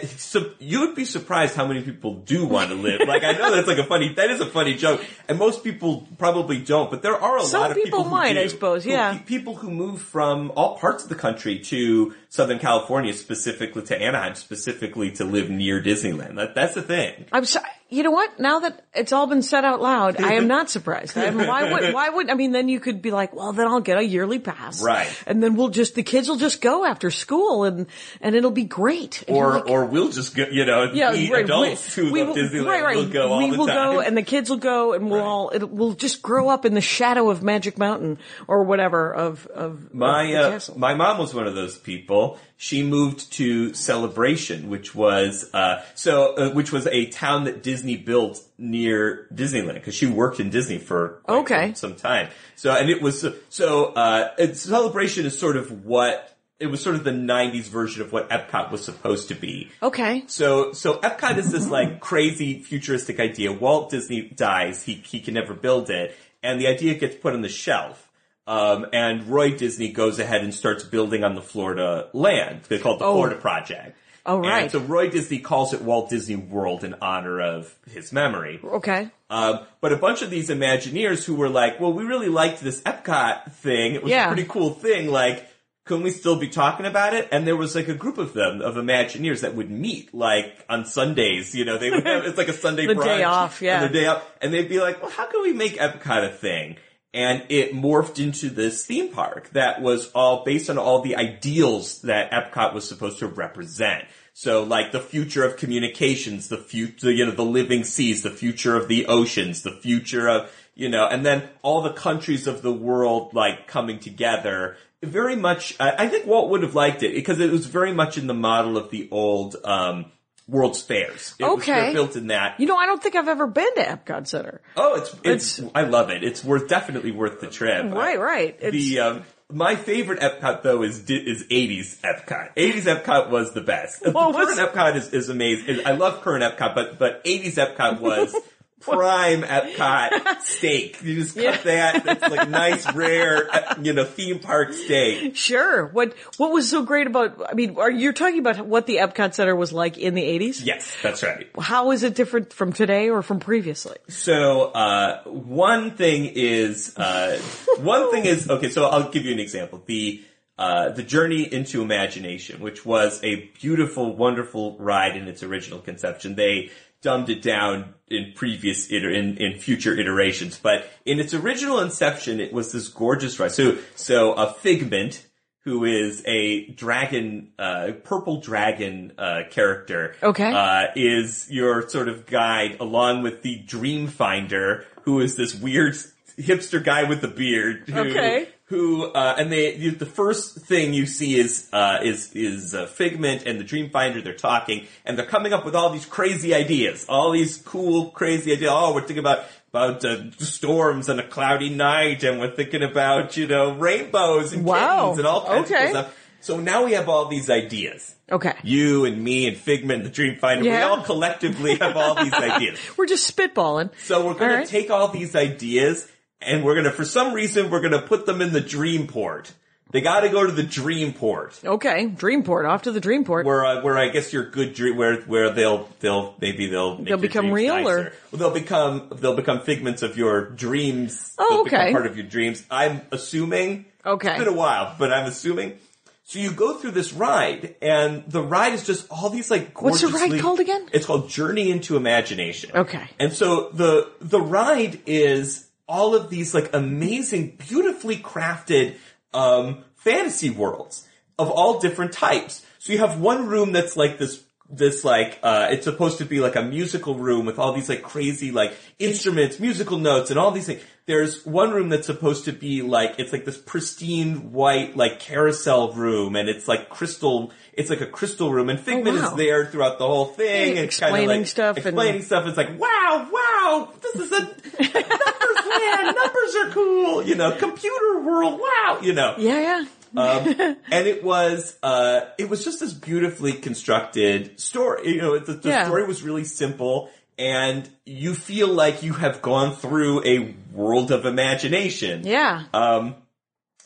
[0.60, 3.02] you would be surprised how many people do want to live.
[3.08, 6.08] Like I know that's like a funny, that is a funny joke, and most people
[6.18, 8.40] probably don't, but there are a Some lot of people, people who might, do.
[8.42, 9.18] I suppose, yeah.
[9.18, 14.02] pe- people who move from all parts of the country to Southern California, specifically to
[14.02, 16.36] Anaheim, specifically to live near Disneyland.
[16.36, 17.26] That, that's the thing.
[17.32, 17.66] I'm sorry.
[17.90, 18.40] You know what?
[18.40, 21.18] Now that it's all been said out loud, I am not surprised.
[21.18, 23.68] I mean, why would, why would, I mean, then you could be like, well, then
[23.68, 24.82] I'll get a yearly pass.
[24.82, 25.08] Right.
[25.26, 27.88] And then we'll just, the kids will just go after school and,
[28.22, 29.24] and it'll be great.
[29.28, 32.12] And Or like, or we'll just go, you know, yeah, the right, adults we, who
[32.12, 32.96] we love will, Disneyland right, right.
[32.98, 33.96] will go all we the will time.
[33.96, 36.74] go and the kids will go and we'll all, it, we'll just grow up in
[36.74, 41.18] the shadow of Magic Mountain or whatever of, of, My of the uh, my mom
[41.18, 42.38] was one of those people.
[42.64, 47.98] She moved to Celebration, which was uh, so uh, which was a town that Disney
[47.98, 51.74] built near Disneyland because she worked in Disney for like, Okay.
[51.74, 52.30] some, time.
[52.56, 57.04] So and it was so uh, Celebration is sort of what it was sort of
[57.04, 59.72] the '90s version of what Epcot was supposed to be.
[59.82, 60.26] okay.
[60.28, 63.52] So, so Epcot is this like crazy futuristic idea.
[63.52, 64.84] Walt Disney dies.
[64.84, 66.16] He, he can never build it.
[66.44, 68.08] And the idea gets put on the shelf.
[68.48, 72.62] Um, and Roy Disney goes ahead and starts building on the Florida land.
[72.68, 73.14] They call it the Oh.
[73.14, 73.98] Florida Project.
[74.26, 74.64] Oh, right.
[74.64, 78.60] And so Roy Disney calls it Walt Disney World in honor of his memory.
[78.64, 79.10] Okay.
[79.32, 82.82] Um, but a bunch of these Imagineers who were like, well, we really liked this
[82.82, 83.96] Epcot thing.
[83.96, 84.26] It was Yeah.
[84.26, 85.08] a pretty cool thing.
[85.10, 85.48] Like,
[85.86, 87.30] can we still be talking about it?
[87.32, 90.86] And there was like a group of them, of Imagineers that would meet like on
[90.86, 93.04] Sundays, you know, they would have, it's like a Sunday The brunch.
[93.06, 93.82] day off, yeah.
[93.84, 94.24] And the day off.
[94.42, 96.78] And they'd be like, well, how can we make Epcot a thing?
[97.14, 102.02] And it morphed into this theme park that was all based on all the ideals
[102.04, 104.06] that Epcot was supposed to represent.
[104.34, 108.78] So like the future of communications, the future, you know, the living seas, the future
[108.78, 112.72] of the oceans, the future of, you know, and then all the countries of the
[112.72, 114.78] world like coming together.
[115.04, 118.28] Very much, I think Walt would have liked it because it was very much in
[118.28, 120.12] the model of the old, um,
[120.48, 121.36] World's Fairs.
[121.40, 121.88] It Okay.
[121.90, 122.60] of built in that.
[122.60, 124.62] You know, I don't think I've ever been to Epcot Center.
[124.76, 126.24] Oh, it's, it's, It's- I love it.
[126.24, 127.92] It's worth, definitely worth the trip.
[127.94, 128.58] Right, right.
[128.60, 132.56] It's, The, um, my favorite Epcot though is, is 80s Epcot.
[132.56, 134.02] 80s Epcot was the best.
[134.02, 135.86] The current Epcot is, is amazing.
[135.86, 138.34] I love current Epcot, but, but 80s Epcot was
[138.82, 139.42] prime
[139.76, 141.02] Epcot steak.
[141.04, 141.58] You just cut Yeah.
[141.64, 142.06] that.
[142.08, 145.36] It's like nice, rare, uh, you know, theme park steak.
[145.36, 145.86] Sure.
[145.88, 147.42] What What was so great about?
[147.50, 150.62] I mean, are you talking about what the Epcot Center was like in the eighties?
[150.62, 151.48] Yes, that's right.
[151.60, 153.98] How is it different from today or from previously?
[154.10, 157.40] So uh, one thing is uh,
[157.80, 158.70] one thing is okay.
[158.70, 159.82] So I'll give you an example.
[159.86, 160.24] The
[160.58, 166.36] uh, the journey into imagination, which was a beautiful, wonderful ride in its original conception.
[166.36, 166.70] They
[167.02, 172.40] dumbed it down in previous iter- in, in future iterations, but in its original inception,
[172.40, 173.52] it was this gorgeous ride.
[173.52, 175.28] So so a figment.
[175.64, 180.16] Who is a dragon, uh, purple dragon, uh, character.
[180.24, 180.52] Okay.
[180.52, 185.94] Uh, is your sort of guide along with the dream finder who is this weird
[186.40, 188.50] hipster guy with the beard who, Okay.
[188.72, 192.88] Who uh, and they you, the first thing you see is uh, is is uh,
[192.88, 196.56] figment and the dream finder they're talking and they're coming up with all these crazy
[196.56, 201.28] ideas all these cool crazy ideas oh we're thinking about about uh, storms and a
[201.28, 204.98] cloudy night and we're thinking about you know rainbows and Wow.
[205.00, 205.84] kittens and all kinds Okay.
[205.84, 208.54] of stuff so now we have all these ideas Okay.
[208.64, 212.34] you and me and Figment and the Dream Finder, we all collectively have all these
[212.50, 212.80] ideas.
[212.98, 213.90] We're just spitballing.
[214.00, 216.08] So we're gonna take all these ideas
[216.42, 219.52] and we're gonna, for some reason, we're gonna put them in the dream port.
[219.92, 221.60] They gotta go to the dream port.
[221.66, 222.08] Okay.
[222.08, 223.44] dream port, Off to the Dreamport.
[223.44, 227.08] Where, uh, where I guess your good dream, where, where they'll, they'll, maybe they'll, make
[227.08, 231.36] They'll become real, or- Well, they'll become, they'll become figments of your dreams.
[231.38, 231.92] Oh, They'll become okay.
[231.92, 232.64] part of your dreams.
[232.72, 233.86] I'm assuming.
[234.06, 234.30] Okay.
[234.30, 235.78] It's been a while, but I'm assuming.
[236.24, 240.00] So you go through this ride, and the ride is just all these like What's
[240.00, 240.88] the ride called again?
[240.94, 242.72] It's called Journey into Imagination.
[242.74, 243.04] Okay.
[243.20, 248.96] And so the the ride is all of these like amazing, beautifully crafted
[249.34, 251.06] um, fantasy worlds
[251.38, 252.66] of all different types.
[252.80, 254.42] So you have one room that's like this
[254.74, 258.04] this like uh it's supposed to be like a musical room with all these like
[258.04, 260.82] crazy like instruments, musical notes and all these things.
[261.08, 265.92] There's one room that's supposed to be like it's like this pristine white like carousel
[265.94, 269.28] room and it's like crystal it's like a crystal room and Figment Oh, wow.
[269.32, 272.46] is there throughout the whole thing and kind of Explaining like stuff and- explaining stuff.
[272.48, 276.16] It's like, wow, wow, this is a numbers land.
[276.16, 277.24] Numbers are cool.
[277.24, 278.60] You know, computer world.
[278.60, 279.00] Wow.
[279.02, 280.22] You know, yeah, yeah.
[280.22, 285.16] um, and it was uh, it was just this beautifully constructed story.
[285.16, 285.86] You know, the, the Yeah.
[285.86, 287.10] story was really simple.
[287.42, 292.26] And you feel like you have gone through a world of imagination.
[292.26, 292.64] Yeah.
[292.74, 293.16] Um,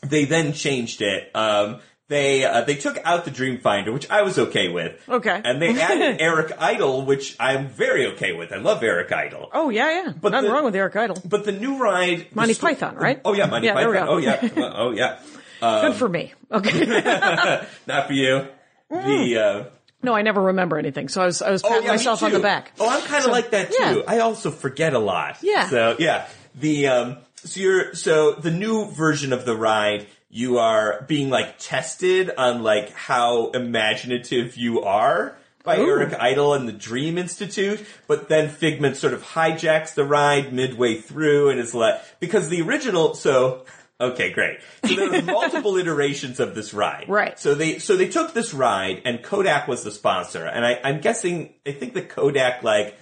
[0.02, 1.30] they then changed it.
[1.34, 5.00] Um, they uh, they took out the Dreamfinder, which I was okay with.
[5.08, 5.40] Okay.
[5.44, 8.52] And they added Eric Idle, which I'm very okay with.
[8.52, 9.48] I love Eric Idle.
[9.52, 10.12] oh yeah, yeah.
[10.12, 11.16] But Nothing the- wrong with Eric Idle.
[11.24, 13.20] But the new ride, Monty sto- Python, right?
[13.24, 14.06] Oh yeah, Monty Yeah, Python.
[14.08, 15.18] Oh yeah, oh yeah.
[15.62, 16.32] Um, Good for me.
[16.52, 16.84] Okay.
[17.86, 18.46] Not for you.
[18.90, 19.75] The uh,
[20.06, 22.32] no, I never remember anything, so I was I was oh patting yeah, myself on
[22.32, 22.72] the back.
[22.80, 23.76] Oh, I'm kind of So, like that too.
[23.78, 24.02] yeah.
[24.08, 25.38] I also forget a lot.
[25.42, 25.68] Yeah.
[25.68, 30.06] So yeah, the um, so you're so the new version of the ride.
[30.30, 35.88] You are being like tested on like how imaginative you are by Ooh.
[35.88, 40.96] Eric Idle and the Dream Institute, but then Figment sort of hijacks the ride midway
[40.96, 43.64] through and is like because the original so
[44.00, 47.38] okay great so there were multiple iterations of this ride Right.
[47.38, 51.00] so they so they took this ride and Kodak was the sponsor and I, I'm
[51.00, 52.94] guessing I think the Kodak like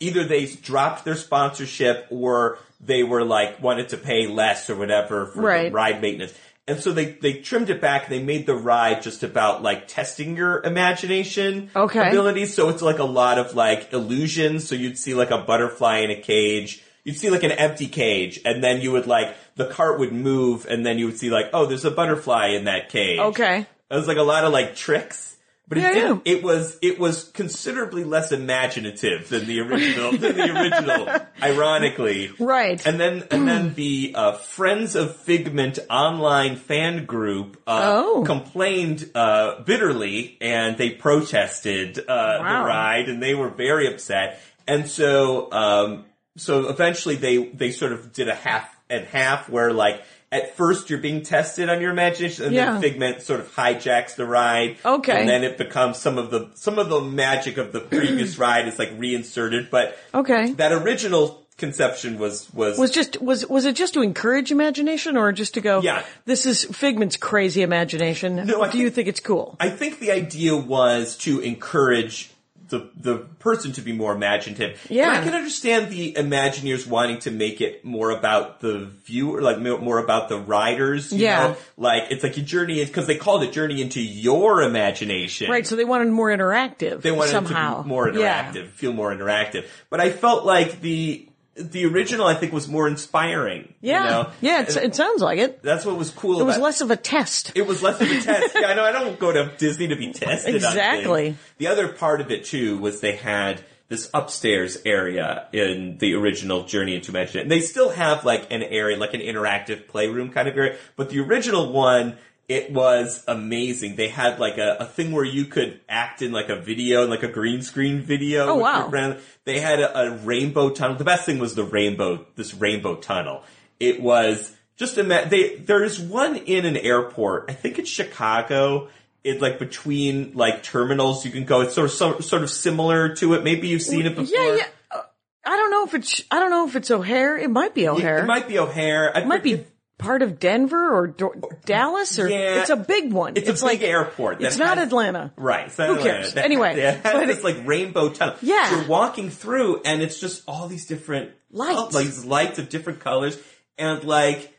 [0.00, 5.26] either they dropped their sponsorship or they were like wanted to pay less or whatever
[5.26, 5.72] for the Right.
[5.72, 6.34] ride maintenance.
[6.68, 8.08] And so they, they trimmed it back.
[8.08, 12.08] They made the ride just about like testing your imagination Okay.
[12.08, 12.54] abilities.
[12.54, 14.68] So it's like a lot of like illusions.
[14.68, 16.82] So you'd see like a butterfly in a cage.
[17.04, 20.66] You'd see like an empty cage and then you would like, the cart would move
[20.68, 23.18] and then you would see like, oh, there's a butterfly in that cage.
[23.18, 23.66] Okay.
[23.90, 25.28] It was like a lot of like tricks.
[25.68, 30.50] But it, Yeah, it was it was considerably less imaginative than the original than the
[30.60, 31.08] original,
[31.42, 32.30] ironically.
[32.38, 32.84] Right.
[32.86, 38.24] And then and then the uh, Friends of Figment online fan group uh, Oh.
[38.26, 44.40] complained uh, bitterly and they protested uh, the ride and they were very upset.
[44.66, 46.04] And so um,
[46.36, 50.88] so eventually they they sort of did a half and half where like at first
[50.88, 52.72] you're being tested on your imagination and Yeah.
[52.72, 54.76] then Figment sort of hijacks the ride.
[54.84, 55.20] Okay.
[55.20, 58.66] And then it becomes some of the some of the magic of the previous ride
[58.68, 60.52] is like reinserted, but Okay.
[60.52, 65.32] that original conception was was, Was just was was it just to encourage imagination or
[65.32, 65.80] just to go?
[65.82, 66.02] Yeah.
[66.24, 68.36] This is Figment's crazy imagination.
[68.46, 69.56] No, I Do you think- think it's cool?
[69.60, 72.30] I think the idea was to encourage
[72.72, 74.84] the the person to be more imaginative.
[74.88, 75.08] Yeah.
[75.10, 79.58] And I can understand the Imagineers wanting to make it more about the viewer, like
[79.60, 81.12] more about the riders.
[81.12, 81.48] You Yeah.
[81.48, 81.56] know?
[81.76, 85.50] Like it's like a journey because they called it journey into your imagination.
[85.50, 85.66] Right.
[85.66, 87.02] So they wanted more interactive.
[87.02, 87.74] They wanted somehow.
[87.74, 88.50] it to be more Yeah.
[88.50, 89.66] interactive, feel more interactive.
[89.90, 93.74] But I felt like the the original, I think, was more inspiring.
[93.80, 94.04] you Yeah.
[94.08, 94.30] know?
[94.40, 94.62] Yeah.
[94.62, 95.62] It's, it sounds like it.
[95.62, 96.40] that's what was cool.
[96.40, 97.52] It was less of a test.
[97.54, 98.54] it was less of a test.
[98.60, 98.84] yeah, I know.
[98.84, 100.54] I don't go to Disney to be tested.
[100.54, 101.36] Exactly.
[101.58, 106.64] The other part of it too was they had this upstairs area in the original
[106.64, 107.42] Journey into Imagination.
[107.42, 111.10] And they still have like an area, like an interactive playroom kind of area, but
[111.10, 112.16] the original one.
[112.48, 113.96] It was amazing.
[113.96, 117.22] They had like a, a thing where you could act in like a video, like
[117.22, 118.46] a green screen video.
[118.46, 119.16] Oh, wow.
[119.44, 120.96] They had a, a rainbow tunnel.
[120.96, 123.42] The best thing was the rainbow, this rainbow tunnel.
[123.80, 127.46] It was just ima- they there is one in an airport.
[127.48, 128.88] I think it's Chicago.
[129.24, 131.60] It's like between like terminals you can go.
[131.60, 133.44] It's sort of so, sort of similar to it.
[133.44, 134.36] Maybe you've seen it before.
[134.36, 134.56] Yeah.
[134.56, 134.66] Yeah.
[134.90, 135.02] Uh,
[135.44, 137.38] I don't know if it's I don't know if it's O'Hare.
[137.38, 138.18] It might be O'Hare.
[138.18, 139.12] It might be O'Hare.
[139.14, 139.64] It might be
[140.02, 142.60] part of Denver or Do- oh, Dallas or Yeah.
[142.60, 143.34] it's a big one.
[143.36, 144.42] It's, a big like airport.
[144.42, 145.32] It's not has- Atlanta.
[145.36, 145.66] Right.
[145.66, 146.12] It's not Who Atlanta.
[146.18, 146.34] cares?
[146.34, 148.36] That- Anyway, it has but this it- like rainbow tunnel.
[148.42, 148.76] Yeah.
[148.80, 151.94] You're walking through, and it's just all these different Lights.
[151.94, 153.38] like these lights of different colors,
[153.78, 154.51] and like.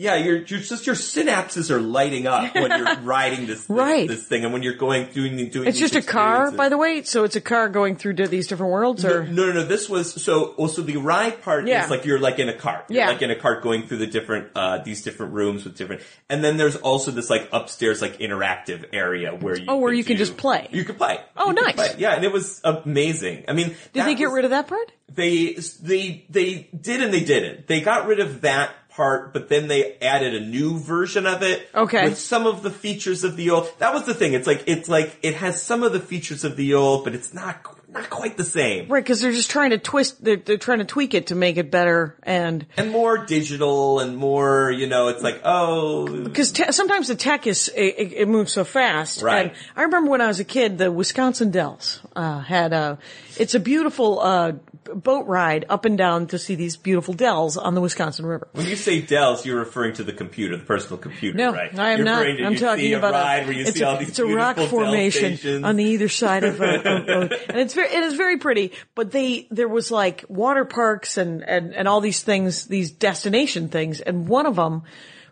[0.00, 4.08] Yeah, you're, you're just your synapses are lighting up when you're riding this, this Right.
[4.08, 5.68] this thing, and when you're going doing doing.
[5.68, 7.02] It's just a car, by the way.
[7.02, 9.64] So it's a car going through to these different worlds, or No, no, no.
[9.64, 10.54] This was so.
[10.56, 11.84] Also, the ride part Yeah.
[11.84, 12.86] is like you're like in a cart.
[12.88, 13.08] You're Yeah.
[13.10, 16.00] like in a cart going through the different uh these different rooms with different.
[16.30, 20.02] And then there's also this like upstairs like interactive area where you Oh, where you
[20.02, 20.66] can just play.
[20.72, 21.20] You can play.
[21.36, 21.74] Oh, nice.
[21.74, 21.94] play.
[21.98, 23.44] Yeah, and it was amazing.
[23.48, 24.92] I mean, did they get rid of that part?
[25.12, 27.66] They they they did and they didn't.
[27.66, 31.66] They got rid of that part, but then they added a new version of it.
[31.74, 32.04] Okay.
[32.04, 33.72] With some of the features of the old.
[33.78, 34.34] That was the thing.
[34.34, 37.32] It's like it's like it has some of the features of the old, but it's
[37.32, 38.88] not not quite the same.
[38.88, 40.22] Right, because they're just trying to twist.
[40.22, 44.18] They're, they're trying to tweak it to make it better, and and more digital and
[44.18, 48.52] more, you know, it's like, oh, because te- sometimes the tech is it, it moves
[48.52, 49.22] so fast.
[49.22, 49.46] Right.
[49.46, 52.98] And I remember when I was a kid, the Wisconsin Dells uh, had a.
[53.38, 54.52] It's a beautiful uh,
[54.94, 58.48] boat ride up and down to see these beautiful dells on the Wisconsin River.
[58.52, 61.78] when you say Dells, you're referring to the computer, the personal computer, No, right?
[61.78, 62.22] I am You're not.
[62.22, 64.56] to- I'm talking about a where you it's see a, all these it's a rock
[64.56, 68.38] formation on the either side of, uh, of, of and it's very it is very
[68.38, 68.72] pretty.
[68.94, 73.68] But they there was like water parks and and and all these things, these destination
[73.68, 74.82] things, and one of them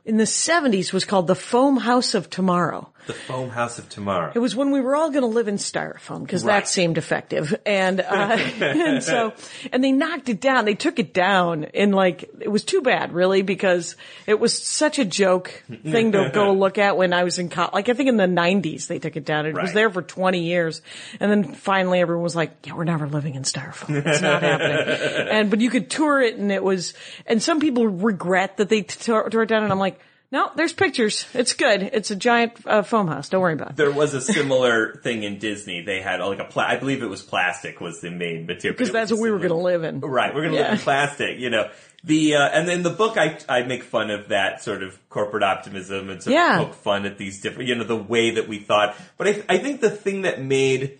[0.08, 2.90] in the 70s was called the Foam House of Tomorrow.
[3.06, 4.32] The foam house of tomorrow.
[4.34, 6.60] It was when we were all going to live in styrofoam because Right.
[6.60, 7.58] that seemed effective.
[7.64, 8.04] And, uh,
[8.60, 9.32] and so,
[9.72, 10.66] and they knocked it down.
[10.66, 14.98] They took it down and like, it was too bad really because it was such
[14.98, 17.72] a joke thing to go look at when I was in college.
[17.72, 19.46] Like I think in the nineties they took it down.
[19.46, 20.82] It was there for 20 years.
[21.18, 24.04] And then finally everyone was like, yeah, we're never living in styrofoam.
[24.06, 25.28] It's not happening.
[25.38, 26.92] And, but you could tour it and it was,
[27.26, 29.97] and some people regret that they tore it down and I'm like,
[30.30, 31.26] no, there's pictures.
[31.32, 31.82] It's good.
[31.82, 33.28] It's a giant uh, foam house.
[33.30, 33.76] Don't worry about it.
[33.76, 35.82] There was a similar thing in Disney.
[35.82, 38.76] They had like a pla- I believe it was plastic was the main material.
[38.76, 40.00] Because that's what we were going to live in.
[40.00, 40.70] Right, we're going to Yeah.
[40.70, 41.70] live in plastic, you know.
[42.04, 45.42] The uh, and in the book, I I make fun of that sort of corporate
[45.42, 46.60] optimism and sort Yeah.
[46.60, 48.96] of poke fun at these different, you know, the way that we thought.
[49.16, 50.98] But I I think the thing that made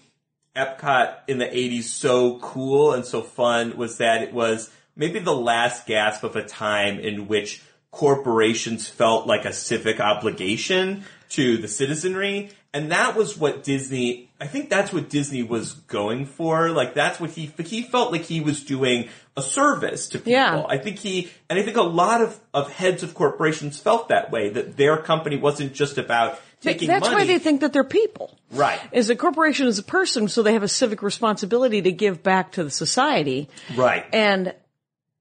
[0.57, 5.33] Epcot in the '80s so cool and so fun was that it was maybe the
[5.35, 11.69] last gasp of a time in which corporations felt like a civic obligation to the
[11.69, 12.51] citizenry.
[12.75, 16.69] And that was what Disney, I think that's what Disney was going for.
[16.69, 20.33] Like that's what he, he felt like he was doing a service to people.
[20.33, 20.65] Yeah.
[20.69, 24.31] I think he, and I think a lot of, of heads of corporations felt that
[24.31, 27.17] way, that their company wasn't just about taking That's money.
[27.17, 28.37] why they think that they're people.
[28.51, 28.81] Right.
[28.93, 32.53] Is a corporation is a person, so they have a civic responsibility to give back
[32.53, 33.49] to the society.
[33.77, 34.05] Right.
[34.13, 34.55] And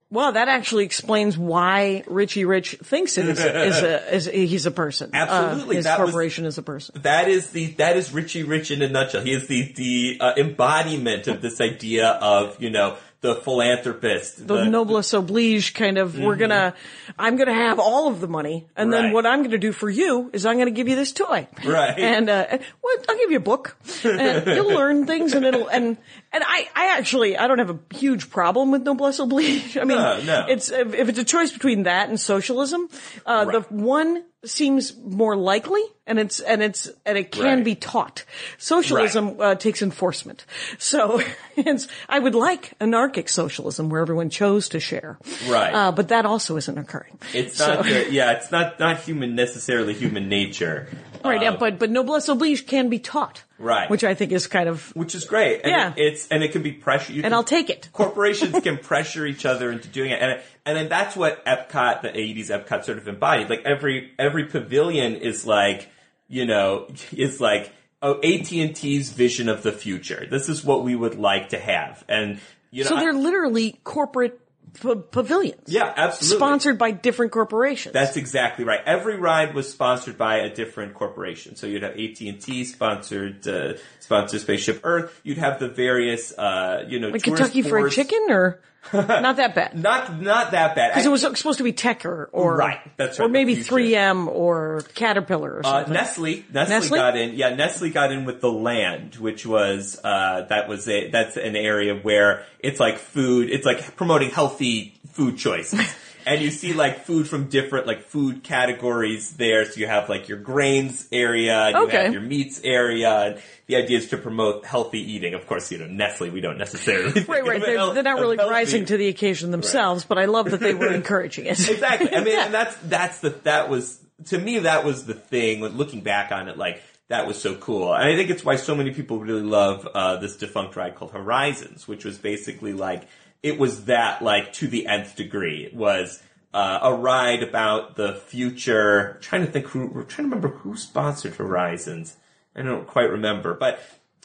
[0.10, 4.72] well, that actually explains why Richie Rich thinks it is, is a is he's a
[4.72, 5.12] person.
[5.14, 7.02] Uh, Absolutely, his that was- corporation is a person.
[7.02, 9.22] that is the that is Richie Rich in a nutshell.
[9.22, 14.66] He is the the uh, embodiment of this idea of you know the philanthropist, The
[14.66, 16.76] noblesse oblige kind of, we're gonna,
[17.18, 20.30] I'm gonna have all of the money, and then what I'm gonna do for you
[20.34, 21.48] is I'm gonna give you this toy.
[21.66, 21.98] Right.
[21.98, 22.46] And, uh,
[22.84, 25.98] well, I'll give you a book, and you'll learn things, and it'll, and,
[26.32, 29.78] and I, I actually, I don't have a huge problem with noblesse oblige.
[29.82, 30.46] I mean, No, no.
[30.48, 32.88] it's, if, if it's a choice between that and socialism,
[33.26, 37.64] uh, the one seems more likely, and it's, and it's, and it can Right.
[37.64, 38.24] be taught.
[38.58, 40.46] Socialism, uh, takes enforcement.
[40.80, 41.22] So,
[41.56, 45.18] it's, I would like anarchic socialism where everyone chose to share.
[45.48, 45.74] Right.
[45.74, 47.18] Uh, but that also isn't occurring.
[47.34, 50.88] It's So- not yeah, it's not not human necessarily human nature.
[51.26, 53.44] Right, yeah, Uh, but, but noblesse oblige can be taught.
[53.60, 53.90] Right.
[53.90, 55.62] Which I think is kind of, which is great.
[55.64, 55.94] And Yeah.
[55.96, 57.12] it, it's and it can be pressure.
[57.12, 57.90] You and can- I'll take it.
[57.94, 62.10] corporations can pressure each other into doing it, and and then that's what Epcot, the
[62.10, 63.50] '80s Epcot, sort of embodied.
[63.50, 65.90] Like every every pavilion is like,
[66.28, 70.28] you know, is like oh AT and T's vision of the future.
[70.30, 72.40] This is what we would like to have, and
[72.70, 74.40] you know, So they're literally corporate
[74.82, 75.64] p- pavilions.
[75.68, 76.38] yeah, absolutely.
[76.38, 77.94] Sponsored by different corporations.
[77.94, 78.80] That's exactly right.
[78.86, 81.56] Every ride was sponsored by a different corporation.
[81.56, 85.20] So you'd have AT and T sponsored, uh, sponsored Spaceship Earth.
[85.24, 87.92] You'd have the various, uh, you know, like Kentucky Fried.
[87.92, 88.62] Chicken or
[88.94, 89.78] not that bad.
[89.78, 90.92] Not not that bad.
[90.92, 94.84] Because it was supposed to be Tecker or Right, that's right, Or maybe 3M or
[94.96, 95.86] Caterpillar or Uh.
[95.88, 96.98] Nestle, Nestle, Nestle?
[96.98, 97.36] got in.
[97.36, 101.56] Yeah, Nestle got in with the land, which was uh, that was a that's an
[101.56, 103.50] area where it's like food.
[103.50, 105.80] It's like promoting healthy food choices,
[106.28, 109.66] and you see like food from different like food categories there.
[109.66, 112.04] So you have like your grains area, you Okay.
[112.04, 113.10] have your meats area.
[113.10, 115.34] And the idea is to promote healthy eating.
[115.34, 116.30] Of course, you know Nestle.
[116.30, 117.62] We don't necessarily right, right.
[117.62, 118.52] They're, they're not really healthy.
[118.52, 121.60] rising to the occasion themselves, but I love that they were encouraging it.
[121.70, 122.14] exactly.
[122.14, 125.64] I mean, and that's that's the that was to me that was the thing.
[125.64, 128.76] Looking back on it, like that was so cool, and I think it's why so
[128.76, 133.04] many people really love uh, this defunct ride called Horizons, which was basically like
[133.44, 135.64] it was that like to the nth degree.
[135.66, 136.22] It was.
[136.54, 139.16] Uh, a ride about the future.
[139.16, 139.86] I'm trying to think who.
[139.88, 142.16] We're trying to remember who sponsored Horizons.
[142.56, 143.80] I don't quite remember, but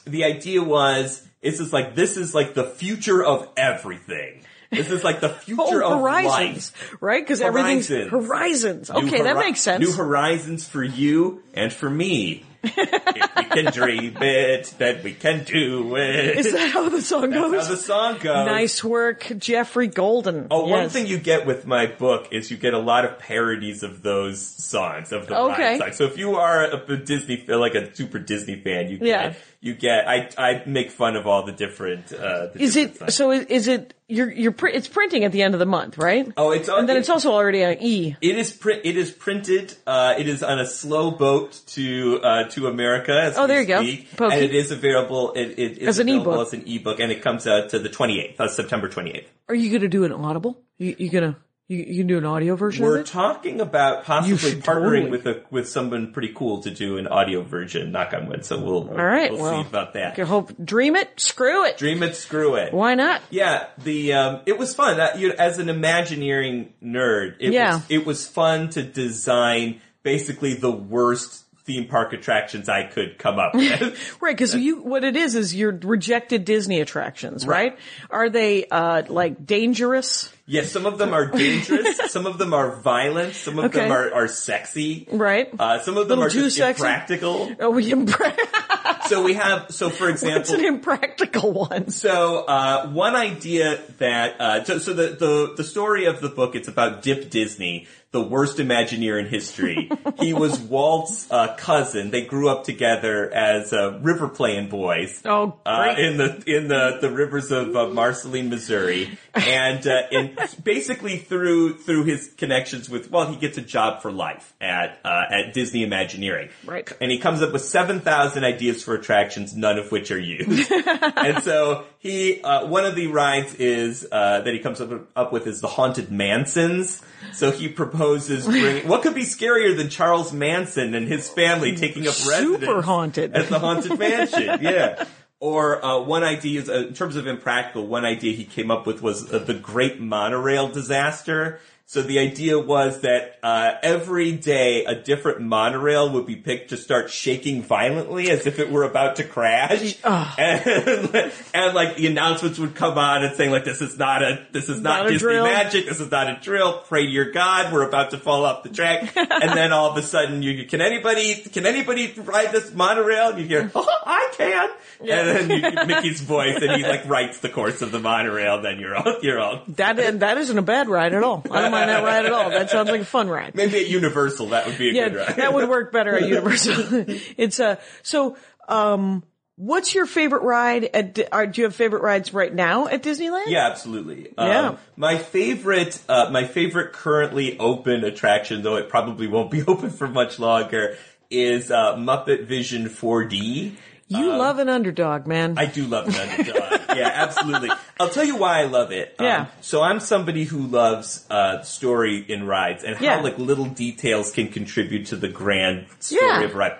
[0.05, 4.41] the idea was this is like this is like the future of everything.
[4.71, 6.23] This is like the future Oh, of life.
[6.25, 6.71] horizons,
[7.01, 7.23] right?
[7.23, 8.89] Because everything's Horizons.
[8.89, 9.85] Okay, that makes sense.
[9.85, 12.45] New horizons for you and for me.
[12.63, 16.37] If we can dream it, then we can do it.
[16.37, 17.63] Is that how the song That's goes?
[17.67, 18.45] how the song goes.
[18.45, 20.47] Nice work, Geoffrey Golden.
[20.49, 20.93] Oh, one Yes.
[20.93, 24.41] thing you get with my book is you get a lot of parodies of those
[24.41, 25.61] songs of the Okay.
[25.73, 25.97] ride songs.
[25.97, 29.29] So if you are a, a Disney, like a super Disney fan, you Yeah.
[29.29, 30.07] get you get.
[30.07, 32.11] I I make fun of all the different.
[32.13, 33.31] Uh, the Is different it so?
[33.31, 36.31] Is, is it you're you're pr- it's printing at the end of the month, right?
[36.35, 38.15] Oh, it's and then it- it's also already on E.
[38.21, 38.81] It is print.
[38.83, 39.73] It is printed.
[39.87, 43.13] Uh, it is on a slow boat to uh, to America.
[43.13, 43.79] As Oh, there you go.
[44.17, 44.35] Pokey.
[44.35, 45.31] And it is available.
[45.33, 46.45] It, it is As an ebook.
[46.47, 49.31] as an ebook, and it comes out to the twenty eighth, uh, September twenty eighth.
[49.47, 50.61] Are you going to do an Audible?
[50.77, 51.37] You, you gonna
[51.69, 55.09] you, you can do an audio version We're talking about possibly partnering totally.
[55.11, 57.91] with a with someone pretty cool to do an audio version.
[57.91, 58.45] Knock on wood.
[58.45, 60.19] So we'll All right, we'll well, see about that.
[60.19, 61.77] I hope dream it, screw it.
[61.77, 62.73] Dream it, screw it.
[62.73, 63.21] Why not?
[63.29, 64.99] Yeah, the um, it was fun.
[64.99, 67.75] Uh, you know, as an Imagineering nerd, it Yeah.
[67.75, 73.39] was it was fun to design basically the worst theme park attractions I could come
[73.39, 74.17] up with.
[74.21, 77.77] Right, because you, what it is, is your rejected Disney attractions, right?
[78.09, 80.32] Are they, uh, like dangerous?
[80.45, 83.79] Yes, some of them are dangerous, some of them are violent, some of Okay.
[83.79, 85.07] them are, are sexy.
[85.11, 85.49] Right.
[85.57, 86.81] Uh, some of them are too just sexy?
[86.83, 87.51] impractical.
[87.59, 88.37] Oh, we impra-
[89.07, 91.89] So we have, so for What's example, an impractical one?
[91.89, 96.55] So uh, one idea that uh, so, so the, the the story of the book
[96.55, 99.89] it's about Dip Disney, the worst Imagineer in history.
[100.19, 102.11] he was Walt's uh, cousin.
[102.11, 105.19] They grew up together as uh, river playing boys.
[105.25, 110.37] Oh, uh, in the in the, the rivers of uh, Marceline, Missouri, and uh, in,
[110.63, 115.23] basically through through his connections with well, he gets a job for life at uh,
[115.29, 116.49] at Disney Imagineering.
[116.65, 116.89] Right.
[117.01, 120.71] And he comes up with seven thousand ideas for attractions, none of which are used.
[121.17, 125.31] and so he, uh, one of the rides is uh, that he comes up, up
[125.31, 127.01] with is the haunted Mansons.
[127.31, 127.69] So he
[128.03, 132.51] proposes bringing what could be scarier than Charles Manson and his family taking up Super
[132.53, 133.33] residence haunted.
[133.35, 134.43] at the haunted mansion.
[134.61, 135.05] Yeah.
[135.39, 138.87] Or uh, one idea is, uh, in terms of impractical, one idea he came up
[138.87, 141.59] with was uh, the Great Monorail disaster.
[141.85, 146.77] So the idea was that uh, every day a different monorail would be picked to
[146.77, 152.57] start shaking violently as if it were about to crash, and, and like the announcements
[152.57, 155.19] would come on and saying like this is not a this is not, Not Disney
[155.19, 155.43] drill.
[155.43, 156.79] magic, this is not a drill.
[156.87, 159.97] Pray to your God, we're about to fall off the track, and then all of
[159.97, 163.31] a sudden you can anybody can anybody ride this monorail?
[163.31, 164.69] And you hear oh, I can,
[165.01, 168.61] and then you Mickey's voice and he like writes the course of the monorail.
[168.61, 171.43] Then you're all you're all That and that isn't a bad ride at all.
[171.73, 172.49] Mind that ride at all.
[172.49, 173.55] That sounds like a fun ride.
[173.55, 175.35] maybe at Universal that would be a Yeah, good ride.
[175.37, 177.05] that would work better at Universal.
[177.37, 178.35] it's uh so
[178.67, 179.23] um
[179.55, 183.47] what's your favorite ride at are, do you have favorite rides right now at Disneyland?
[183.47, 184.33] Yeah, absolutely.
[184.37, 184.75] Um, Yeah.
[184.95, 190.07] My favorite, uh, my favorite currently open attraction, though it probably won't be open for
[190.07, 190.97] much longer,
[191.29, 193.75] is uh, Muppet Vision 4D.
[194.07, 195.51] You love an underdog, man.
[195.51, 196.81] Um, I do love an underdog.
[196.95, 197.69] yeah, absolutely.
[197.99, 199.15] I'll tell you why I love it.
[199.17, 199.45] Um, Yeah.
[199.61, 203.21] so I'm somebody who loves uh, story in rides and how Yeah.
[203.21, 206.41] like little details can contribute to the grand story Yeah.
[206.43, 206.77] of a ride.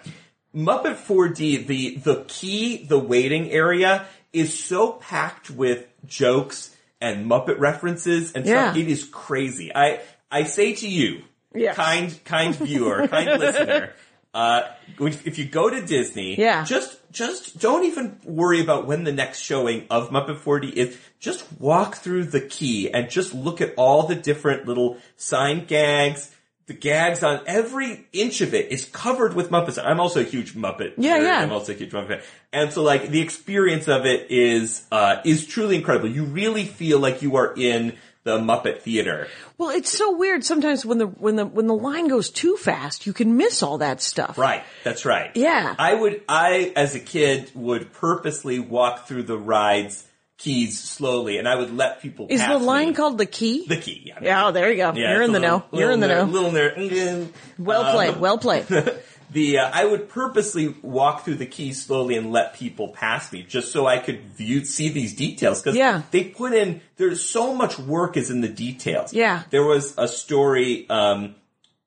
[0.55, 7.57] Muppet 4D, the the key, the waiting area is so packed with jokes and Muppet
[7.59, 8.75] references and stuff.
[8.77, 9.71] It is crazy.
[9.73, 10.01] I
[10.31, 11.23] I say to you,
[11.55, 11.75] Yes.
[11.75, 13.93] kind kind viewer, kind listener,
[14.33, 14.61] uh,
[14.99, 16.63] if you go to Disney, Yeah.
[16.63, 20.97] just just don't even worry about when the next showing of Muppet 4D is.
[21.19, 26.31] Just walk through the key and just look at all the different little sign gags.
[26.65, 29.77] The gags on every inch of it is covered with Muppets.
[29.83, 30.93] I'm also a huge Muppet.
[30.97, 31.23] Yeah, nerd.
[31.23, 31.39] yeah.
[31.41, 32.21] I'm also a huge Muppet fan.
[32.53, 36.09] And so like the experience of it is, uh, is truly incredible.
[36.09, 39.27] You really feel like you are in the Muppet theater.
[39.57, 43.05] well, it's so weird sometimes when the when the when the line goes too fast,
[43.05, 44.37] you can miss all that stuff.
[44.37, 44.63] Right.
[44.83, 45.31] That's right.
[45.35, 45.75] Yeah.
[45.77, 50.07] I would, I, as a kid, would purposely walk through the rides
[50.39, 52.93] keys slowly and I would let people Is the line me.
[52.95, 53.65] call the key?
[53.67, 54.01] the key?
[54.05, 54.19] Yeah.
[54.21, 54.91] yeah, oh, there you go.
[54.93, 55.65] Yeah, You're in the little- know.
[55.79, 56.23] You're in the know.
[56.25, 57.27] Little nerd.
[57.57, 58.17] Well Um, played.
[58.17, 58.65] Well played.
[59.33, 63.43] the uh, I would purposely walk through the keys slowly and let people pass me
[63.43, 66.03] just so I could view see these details because Yeah.
[66.11, 69.13] they put in there's so much work is in the details.
[69.13, 69.43] Yeah.
[69.49, 70.87] there was a story.
[70.89, 71.35] Um,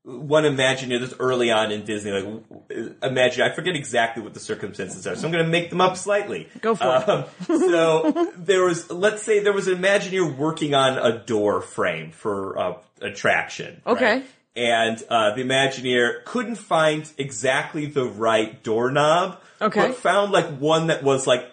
[0.08, 5.04] one Imagineer this early on in Disney, like imagine I forget exactly what the circumstances
[5.04, 6.48] are, so I'm going to make them up slightly.
[6.60, 7.08] Go for it.
[7.08, 12.12] Um, so there was, let's say, there was an Imagineer working on a door frame
[12.12, 13.82] for uh, attraction.
[13.84, 14.24] right?
[14.56, 19.40] And uh, the Imagineer couldn't find exactly the right doorknob.
[19.60, 19.88] Okay.
[19.88, 21.44] But found like one that was like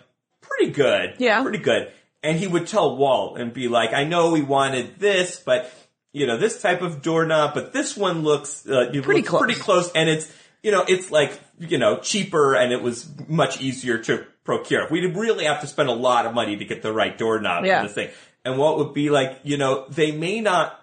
[0.41, 1.15] pretty good.
[1.17, 1.41] Yeah.
[1.43, 1.91] Pretty good.
[2.21, 5.71] And he would tell Walt and be like, "I know we wanted this, but."
[6.15, 9.41] You know this type of doorknob, but this one looks uh, Pretty looks close.
[9.41, 10.31] pretty close, and it's
[10.61, 14.87] you know it's like you know cheaper, and it was much easier to procure.
[14.91, 17.81] We'd really have to spend a lot of money to get the right doorknob Yeah.
[17.81, 18.09] for this thing.
[18.45, 20.79] And what would be like, you know, they may not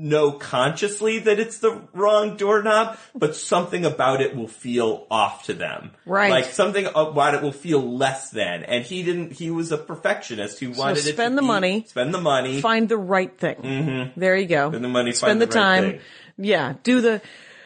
[0.00, 5.54] know consciously that it's the wrong doorknob, but something about it will feel off to
[5.54, 5.90] them.
[6.06, 6.30] Right.
[6.30, 8.64] Like something about it will feel less than.
[8.64, 11.84] And he didn't, he was a perfectionist who wanted it to spend the be- money.
[11.86, 12.60] Spend the money.
[12.60, 13.56] Find the right thing.
[13.56, 14.18] Mm-hmm.
[14.18, 14.70] There you go.
[14.70, 15.90] Spend the money, Spend find the, the right time.
[15.92, 16.00] thing.
[16.38, 16.74] Yeah.
[16.82, 17.20] Do the.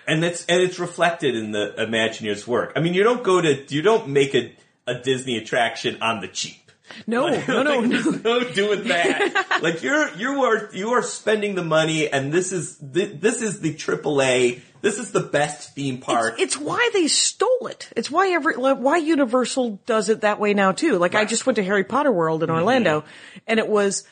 [0.07, 2.73] and it's and it's reflected in the Imagineer's work.
[2.77, 4.53] I mean, you don't go to you don't make a
[4.87, 6.64] a Disney attraction on the cheap.
[7.07, 8.01] No, Like, no, no, no.
[8.01, 9.59] no doing that.
[9.63, 13.61] like you're you are you are spending the money, and this is thi- this is
[13.61, 14.61] the AAA.
[14.81, 16.35] This is the best theme park.
[16.35, 17.89] It's, it's why they stole it.
[17.97, 20.99] It's why every why Universal does it that way now too.
[20.99, 23.39] Like I just went to Harry Potter World in Orlando, mm-hmm.
[23.47, 24.05] and it was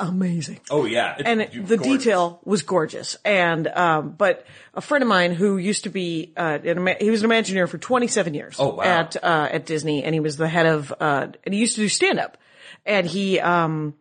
[0.00, 0.60] amazing.
[0.70, 2.04] Oh yeah, It's and the gorgeous.
[2.04, 3.16] detail was gorgeous.
[3.24, 7.22] And um, but a friend of mine who used to be uh, an, he was
[7.22, 8.56] an Imagineer for 27 years.
[8.58, 8.82] Oh, wow.
[8.84, 11.80] At uh, at Disney, and he was the head of uh, and he used to
[11.82, 12.38] do stand up,
[12.86, 13.94] and he um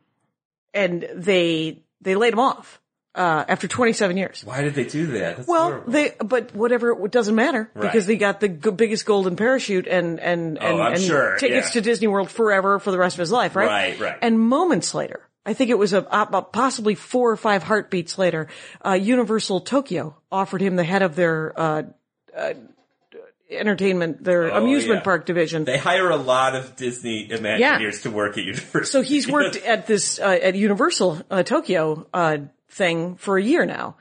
[0.73, 2.79] and they they laid him off
[3.15, 4.43] uh, after 27 years.
[4.45, 5.37] Why did they do that?
[5.37, 5.91] That's Well, horrible.
[5.91, 7.81] they, but whatever, it doesn't matter Right.
[7.81, 11.69] because they got the g- biggest golden parachute and, and, and, Oh, and sure, tickets
[11.69, 11.73] yeah.
[11.73, 13.65] to Disney World forever for the rest of his life, right?
[13.67, 14.17] Right, right.
[14.21, 18.47] And moments later, I think it was a, uh, possibly four or five heartbeats later,
[18.85, 21.83] uh, Universal Tokyo offered him the head of their, uh,
[22.35, 22.53] uh,
[23.49, 25.03] entertainment, their Oh, amusement yeah.
[25.03, 25.63] park division.
[25.63, 28.83] They hire a lot of Disney Imagineers to work at Universal.
[28.83, 32.39] So he's worked at this uh, at Universal uh, Tokyo uh,
[32.69, 33.95] thing for a year now,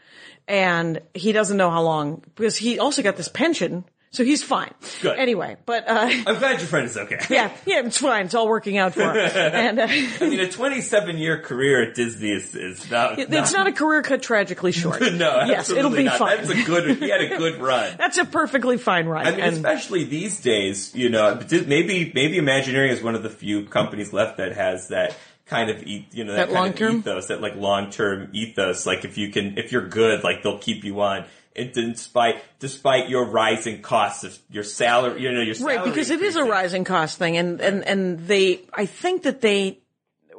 [0.48, 3.84] and he doesn't know how long because he also got this pension,
[4.16, 4.72] so he's fine.
[5.02, 5.18] Good.
[5.18, 7.20] Anyway, but uh, I'm glad your friend is okay.
[7.28, 8.24] yeah, yeah, it's fine.
[8.24, 11.94] It's all working out for him, and uh, I mean, a 27 year career at
[11.94, 13.18] Disney is, is not.
[13.18, 15.02] it's not a career cut tragically short.
[15.16, 16.18] No, yes, it'll be not.
[16.18, 16.38] fine.
[16.38, 16.98] That's a good.
[16.98, 17.94] He had a good run.
[17.98, 19.26] That's a perfectly fine run.
[19.26, 23.30] I mean, and especially these days, you know, maybe maybe Imagineering is one of the
[23.30, 25.14] few companies left that has that
[25.46, 26.96] kind of you know that, That kind long-term?
[26.98, 28.86] ethos, that like long term ethos.
[28.86, 31.24] Like if you can, if you're good, like they'll keep you on.
[31.56, 36.10] And despite despite your rising costs of your salary, you know your salary right because
[36.10, 39.80] it is a rising cost thing, and and and they, I think that they.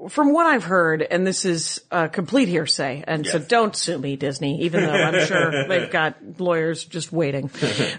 [0.09, 4.15] From what I've heard, and this is uh, complete hearsay, and so don't sue me,
[4.15, 7.49] Disney, even though I'm sure they've got lawyers just waiting,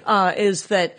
[0.06, 0.96] uh, is that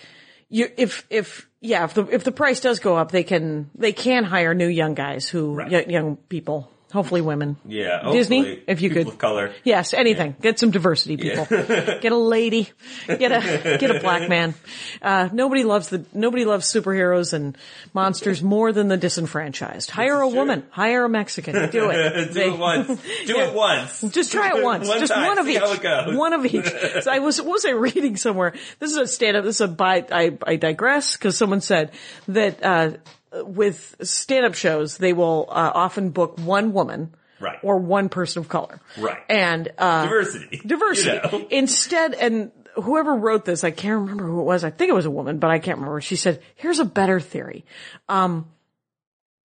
[0.49, 3.93] you, if, if, yeah, if the, if the price does go up, they can, they
[3.93, 5.71] can hire new young guys who, Right.
[5.71, 7.57] y- young people, hopefully women.
[7.65, 9.13] Yeah, Disney, if you people could.
[9.13, 9.53] of color.
[9.63, 10.35] Yes, anything.
[10.41, 11.45] Get some diversity, people.
[11.49, 12.69] get a lady.
[13.07, 14.55] Get a get a black man.
[15.01, 17.57] Uh, nobody loves the nobody loves superheroes and
[17.93, 19.89] monsters more than the disenfranchised.
[19.91, 20.35] Hire a true.
[20.35, 20.63] woman.
[20.71, 21.69] Hire a Mexican.
[21.69, 22.27] Do it.
[22.29, 22.87] Do They- it once.
[23.25, 23.47] Do Yeah.
[23.49, 24.01] it once.
[24.11, 24.87] Just try it once.
[24.87, 25.59] One Just time, one of see each.
[25.59, 26.17] how it goes.
[26.17, 26.65] One of each.
[27.03, 28.53] So I was what was I reading somewhere?
[28.79, 29.43] This is a stand up.
[29.43, 30.05] This is a by.
[30.11, 31.91] I I digress because someone said
[32.27, 32.91] that uh,
[33.33, 37.15] with stand up shows they will uh, often book one woman.
[37.41, 37.57] Right.
[37.63, 38.81] Or one person of color.
[38.97, 39.17] Right.
[39.29, 40.61] And uh, Diversity.
[40.65, 41.19] diversity.
[41.23, 41.47] You know?
[41.49, 44.65] Instead, and whoever wrote this, I can't remember who it was.
[44.65, 46.01] I think it was a woman, but I can't remember.
[46.01, 47.63] She said, here's a better theory.
[48.09, 48.49] Um,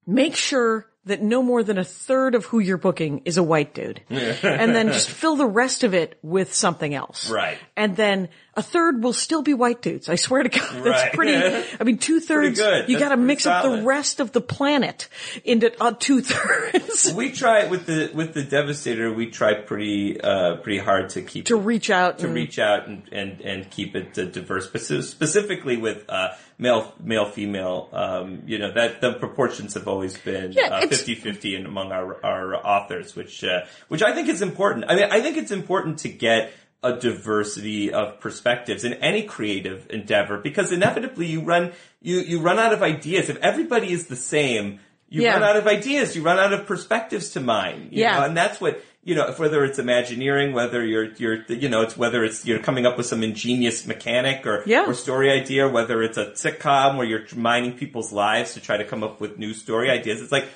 [0.08, 3.74] make sure that no more than a third of who you're booking is a white
[3.74, 4.00] dude.
[4.08, 7.30] and then just fill the rest of it with something else.
[7.30, 7.58] Right.
[7.76, 10.08] And then a third will still be white dudes.
[10.08, 10.84] I swear to God.
[10.84, 11.34] That's pretty,
[11.78, 15.08] I mean, two thirds, you gotta pretty mix up the rest of the planet
[15.44, 19.12] into uh, two thirds We try with the with the Devastator.
[19.12, 22.20] We try pretty uh pretty hard to keep to it- reach out.
[22.20, 26.28] to and- reach out and and, and keep it uh, diverse, Speci- specifically with uh,
[26.58, 27.88] male male female.
[27.92, 32.24] Um, you know that the proportions have always been Yeah, uh, 50-50 in, among our
[32.24, 34.86] our authors, which uh, which I think is important.
[34.88, 36.52] I mean, I think it's important to get
[36.82, 42.58] a diversity of perspectives in any creative endeavor because inevitably you run you you run
[42.58, 44.80] out of ideas if everybody is the same.
[45.08, 45.34] You Yeah.
[45.34, 46.16] run out of ideas.
[46.16, 47.88] You run out of perspectives to mine.
[47.92, 48.18] you Yeah.
[48.18, 49.32] know, and that's what you know.
[49.36, 53.06] Whether it's Imagineering, whether you're you're you know, it's whether it's you're coming up with
[53.06, 54.86] some ingenious mechanic or Yeah.
[54.86, 58.84] or story idea, whether it's a sitcom where you're mining people's lives to try to
[58.84, 60.20] come up with new story ideas.
[60.22, 60.46] It's like.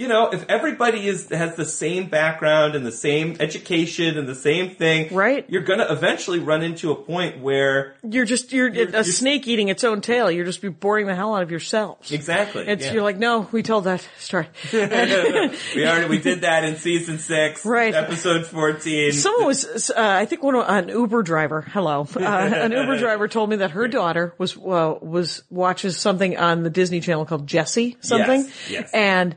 [0.00, 4.34] You know, if everybody is has the same background and the same education and the
[4.34, 5.44] same thing, Right.
[5.46, 9.68] You're gonna eventually run into a point where You're just you're, a you're- snake eating
[9.68, 10.30] its own tail.
[10.30, 12.10] You're just be boring the hell out of yourselves.
[12.12, 12.92] exactly It's yeah.
[12.94, 14.48] you're like, no, we told that story.
[14.72, 17.94] we already we did that in season six, Right.
[17.94, 19.12] Episode fourteen.
[19.12, 21.60] Someone was, uh, I think one an Uber driver.
[21.60, 26.38] Hello, uh, an Uber driver told me that her daughter was uh, was watches something
[26.38, 28.90] on the Disney Channel called Jessie something, Yes, yes.
[28.94, 29.36] and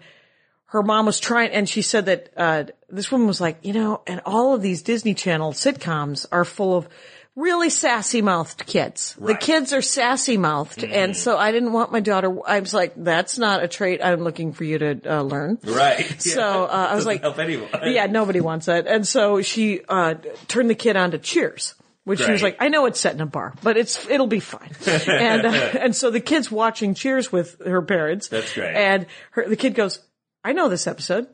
[0.73, 4.01] her mom was trying, and she said that uh, this woman was like, you know,
[4.07, 6.89] and all of these Disney Channel sitcoms are full of
[7.35, 9.15] really sassy mouthed kids.
[9.21, 12.35] The kids are sassy mouthed, and so I didn't want my daughter.
[12.47, 15.59] I was like, that's not a trait I'm looking for you to uh, learn.
[15.63, 16.03] Right.
[16.19, 17.69] So uh, I was like, help anyone.
[17.83, 18.87] yeah, nobody wants that.
[18.87, 20.15] And so she uh,
[20.47, 21.75] turned the kid on to Cheers.
[22.03, 24.41] Which she was like, I know it's set in a bar, but it's it'll be
[24.41, 24.71] fine.
[25.07, 25.49] and uh,
[25.79, 28.27] and so the kid's watching Cheers with her parents.
[28.27, 28.75] That's great.
[28.75, 29.99] And her, the kid goes,
[30.43, 31.27] I know this episode,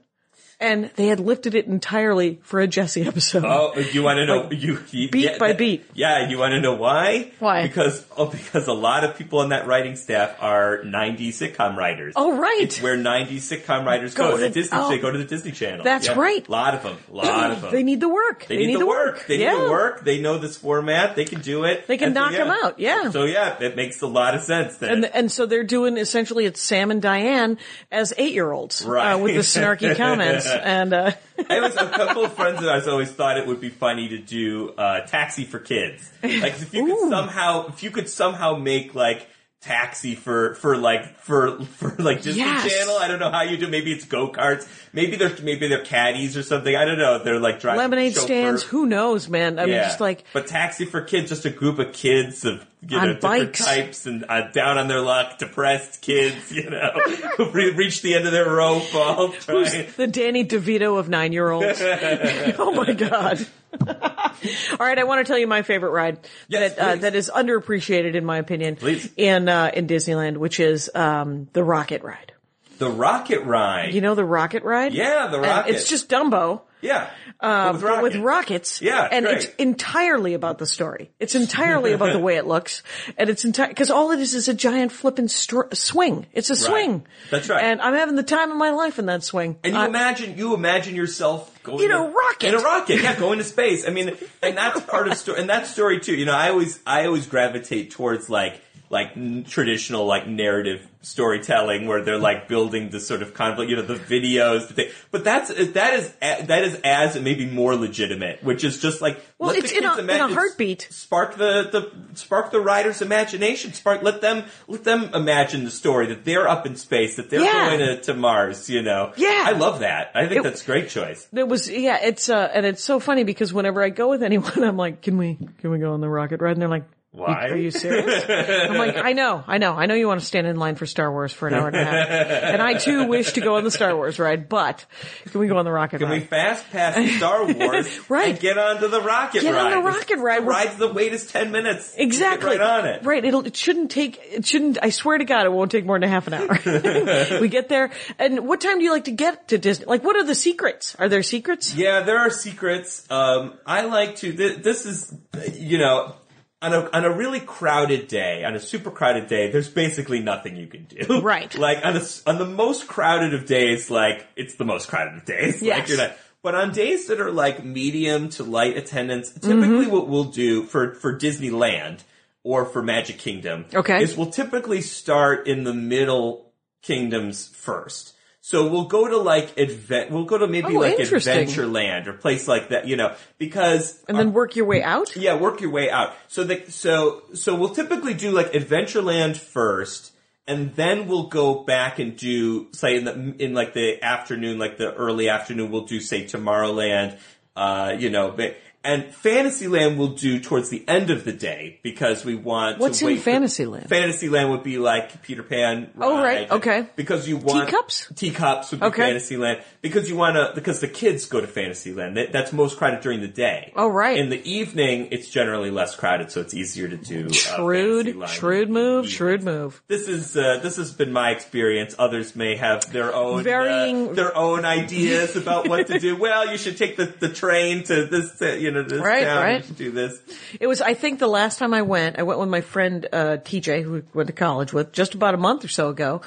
[0.59, 3.45] and they had lifted it entirely for a Jessie episode.
[3.45, 5.85] Oh, you want to know you, you beat yeah, by that- beat.
[5.93, 7.31] Yeah, you want to know why?
[7.39, 7.63] Why?
[7.67, 12.13] Because oh, because a lot of people on that writing staff are '90s sitcom writers.
[12.17, 12.59] Oh, right.
[12.61, 14.37] It's where '90s sitcom writers Go go.
[14.37, 14.89] to- the Disney, oh.
[14.89, 15.83] they go to the Disney Channel.
[15.83, 16.19] That's Yeah.
[16.19, 16.47] right.
[16.47, 16.97] A lot of them.
[17.11, 17.71] A lot of them.
[17.71, 18.45] They need the work.
[18.47, 19.25] They need, the work.
[19.27, 19.53] They yeah.
[19.53, 20.03] need the work.
[20.03, 21.15] They know this format.
[21.15, 21.87] They can do it.
[21.87, 22.57] They can And so, knock 'em yeah.
[22.63, 23.09] out, yeah.
[23.11, 24.77] So yeah, it makes a lot of sense.
[24.77, 24.91] Then.
[24.91, 27.57] And, and so they're doing essentially it's Sam and Diane
[27.91, 29.13] as eight year olds Right.
[29.13, 31.11] uh, with the snarky comments and uh,
[31.49, 34.17] I was a couple of friends of ours always thought it would be funny to
[34.17, 36.09] do uh, taxi for kids.
[36.23, 39.27] Like if you could somehow if you could somehow make like
[39.61, 42.71] taxi for for like for for like Disney Yes.
[42.71, 42.97] Channel.
[42.97, 43.67] I don't know how you do.
[43.67, 44.67] Maybe it's go karts.
[44.93, 46.75] Maybe they're maybe they're caddies or something.
[46.75, 47.21] I don't know.
[47.23, 48.25] They're like driving lemonade chauffeur.
[48.25, 48.63] stands.
[48.63, 49.59] Who knows, man?
[49.59, 52.95] I mean, just like but taxi for kids, just a group of kids of you
[52.97, 53.65] know different bikes.
[53.65, 56.91] types and uh, down on their luck, depressed kids, you know,
[57.37, 61.49] who re- reached the end of their rope all the Danny DeVito of nine year
[61.51, 61.79] olds.
[61.81, 63.45] oh my god.
[63.81, 67.29] All right, I want to tell you my favorite ride Yes, that uh, that is
[67.33, 69.09] underappreciated in my opinion Please.
[69.17, 72.33] in uh, in Disneyland, which is um, the Rocket Ride.
[72.79, 73.93] The rocket ride.
[73.93, 74.93] You know the Rocket Ride?
[74.93, 75.75] Yeah, the And rocket.
[75.75, 76.61] It's just Dumbo.
[76.81, 77.09] yeah,
[77.41, 78.03] uh, But with, rocket.
[78.03, 78.81] with rockets.
[78.81, 79.35] Yeah, and great.
[79.37, 81.11] it's entirely about the story.
[81.19, 82.81] It's entirely about the way it looks,
[83.17, 86.25] and it's entire because all it is is a giant flipping str- swing.
[86.33, 87.05] It's a swing.
[87.31, 87.61] That's right.
[87.63, 89.57] And I'm having the time of my life in that swing.
[89.63, 92.47] And you I- imagine you imagine yourself going In to- a rocket.
[92.47, 93.85] in a rocket, yeah, going to space.
[93.85, 96.15] I mean, and that's part of story, and that story too.
[96.15, 101.87] You know, I always I always gravitate towards like like n- traditional like narrative storytelling
[101.87, 104.89] where they're like building the sort of conflict, you know, the videos, the thing.
[105.11, 109.21] But that's that is that is as and maybe more legitimate, which is just like
[109.37, 110.87] Well, let it's the in a- kids in a heartbeat.
[110.89, 113.73] Spark the the spark the writer's imagination.
[113.73, 117.41] Spark let them let them imagine the story that they're up in space, that they're
[117.43, 117.67] Yeah.
[117.77, 118.69] going to, to Mars.
[118.69, 119.43] You know, Yeah.
[119.47, 120.11] I love that.
[120.15, 121.27] I think It- that's a great choice.
[121.33, 124.63] It was yeah, it's uh and it's so funny because whenever I go with anyone,
[124.63, 126.53] I'm like, can we can we go on the rocket ride?
[126.53, 127.47] And they're like, Why?
[127.49, 128.23] Are you serious?
[128.29, 130.85] I'm like, I know, I know, I know you want to stand in line for
[130.85, 133.63] Star Wars for an hour and a half, and I too wish to go on
[133.63, 134.85] the Star Wars ride, but
[135.31, 138.29] can we go on the rocket Can we fast pass Star Wars Right.
[138.29, 139.41] and get onto the rocket ride?
[139.41, 139.73] Get on ride?
[139.73, 140.41] the rocket ride.
[140.43, 141.95] The ride's the wait is ten minutes.
[141.97, 142.57] Exactly.
[142.57, 143.03] Get right on it.
[143.03, 143.25] Right.
[143.25, 146.07] It'll, it shouldn't take, it shouldn't, I swear to God, it won't take more than
[146.09, 146.59] half an hour.
[147.41, 147.89] we get there.
[148.19, 149.85] And what time do you like to get to Disney?
[149.87, 150.95] Like, what are the secrets?
[150.99, 151.73] Are there secrets?
[151.73, 153.03] Yeah, there are secrets.
[153.09, 154.31] Um, I like to.
[154.31, 155.11] Th- this is,
[155.55, 156.13] you know,
[156.61, 160.55] on a on a really crowded day, on a super crowded day, there's basically nothing
[160.55, 161.21] you can do.
[161.23, 161.53] Right.
[161.57, 165.25] Like on a on the most crowded of days, like it's the most crowded of
[165.25, 165.61] days.
[165.61, 165.79] Yes.
[165.79, 166.17] Like you're not.
[166.41, 169.91] But on days that are like medium to light attendance, typically Mm-hmm.
[169.91, 171.99] what we'll do for for Disneyland
[172.43, 174.01] or for Magic Kingdom, Okay.
[174.01, 176.51] is we'll typically start in the middle
[176.81, 178.13] kingdoms first.
[178.49, 180.97] So we'll go to like advent, we'll go to maybe Oh, like.
[180.97, 185.15] Adventureland or place like that, you know, because And then work your way out?
[185.15, 186.15] yeah, work your way out.
[186.29, 190.13] So the so so we'll typically do like Adventureland first,
[190.47, 194.77] and then we'll go back and do say in the in like the afternoon, like
[194.79, 197.19] the early afternoon, we'll do say Tomorrowland,
[197.55, 198.57] uh, you know, but.
[198.81, 203.05] And Fantasyland we'll do towards the end of the day because we want What's to
[203.07, 203.89] in wait for- Fantasyland?
[203.89, 205.91] Fantasyland would be like Peter Pan.
[205.99, 206.87] Oh, ride, right, okay.
[206.95, 208.07] Because you want Teacups?
[208.15, 209.01] Teacups would be Okay.
[209.01, 212.17] Fantasyland because you want to because the kids go to Fantasyland.
[212.17, 213.71] That, that's most crowded during the day.
[213.75, 214.17] Oh, right.
[214.17, 217.27] In the evening, it's generally less crowded, so it's easier to do.
[217.27, 219.81] Uh, Shrewd, Fantasyland shrewd move, shrewd move.
[219.87, 221.95] This is uh, this has been my experience.
[221.97, 226.15] Others may have their own Varying- uh, their own ideas about what to do.
[226.19, 229.43] Well, you should take the, the train to this uh, you know this Right, town.
[229.43, 229.57] right.
[229.61, 230.19] You should do this.
[230.59, 233.37] It was, I think the last time I went, I went with my friend, uh,
[233.37, 236.21] TJ, who we went to college with just about a month or so ago.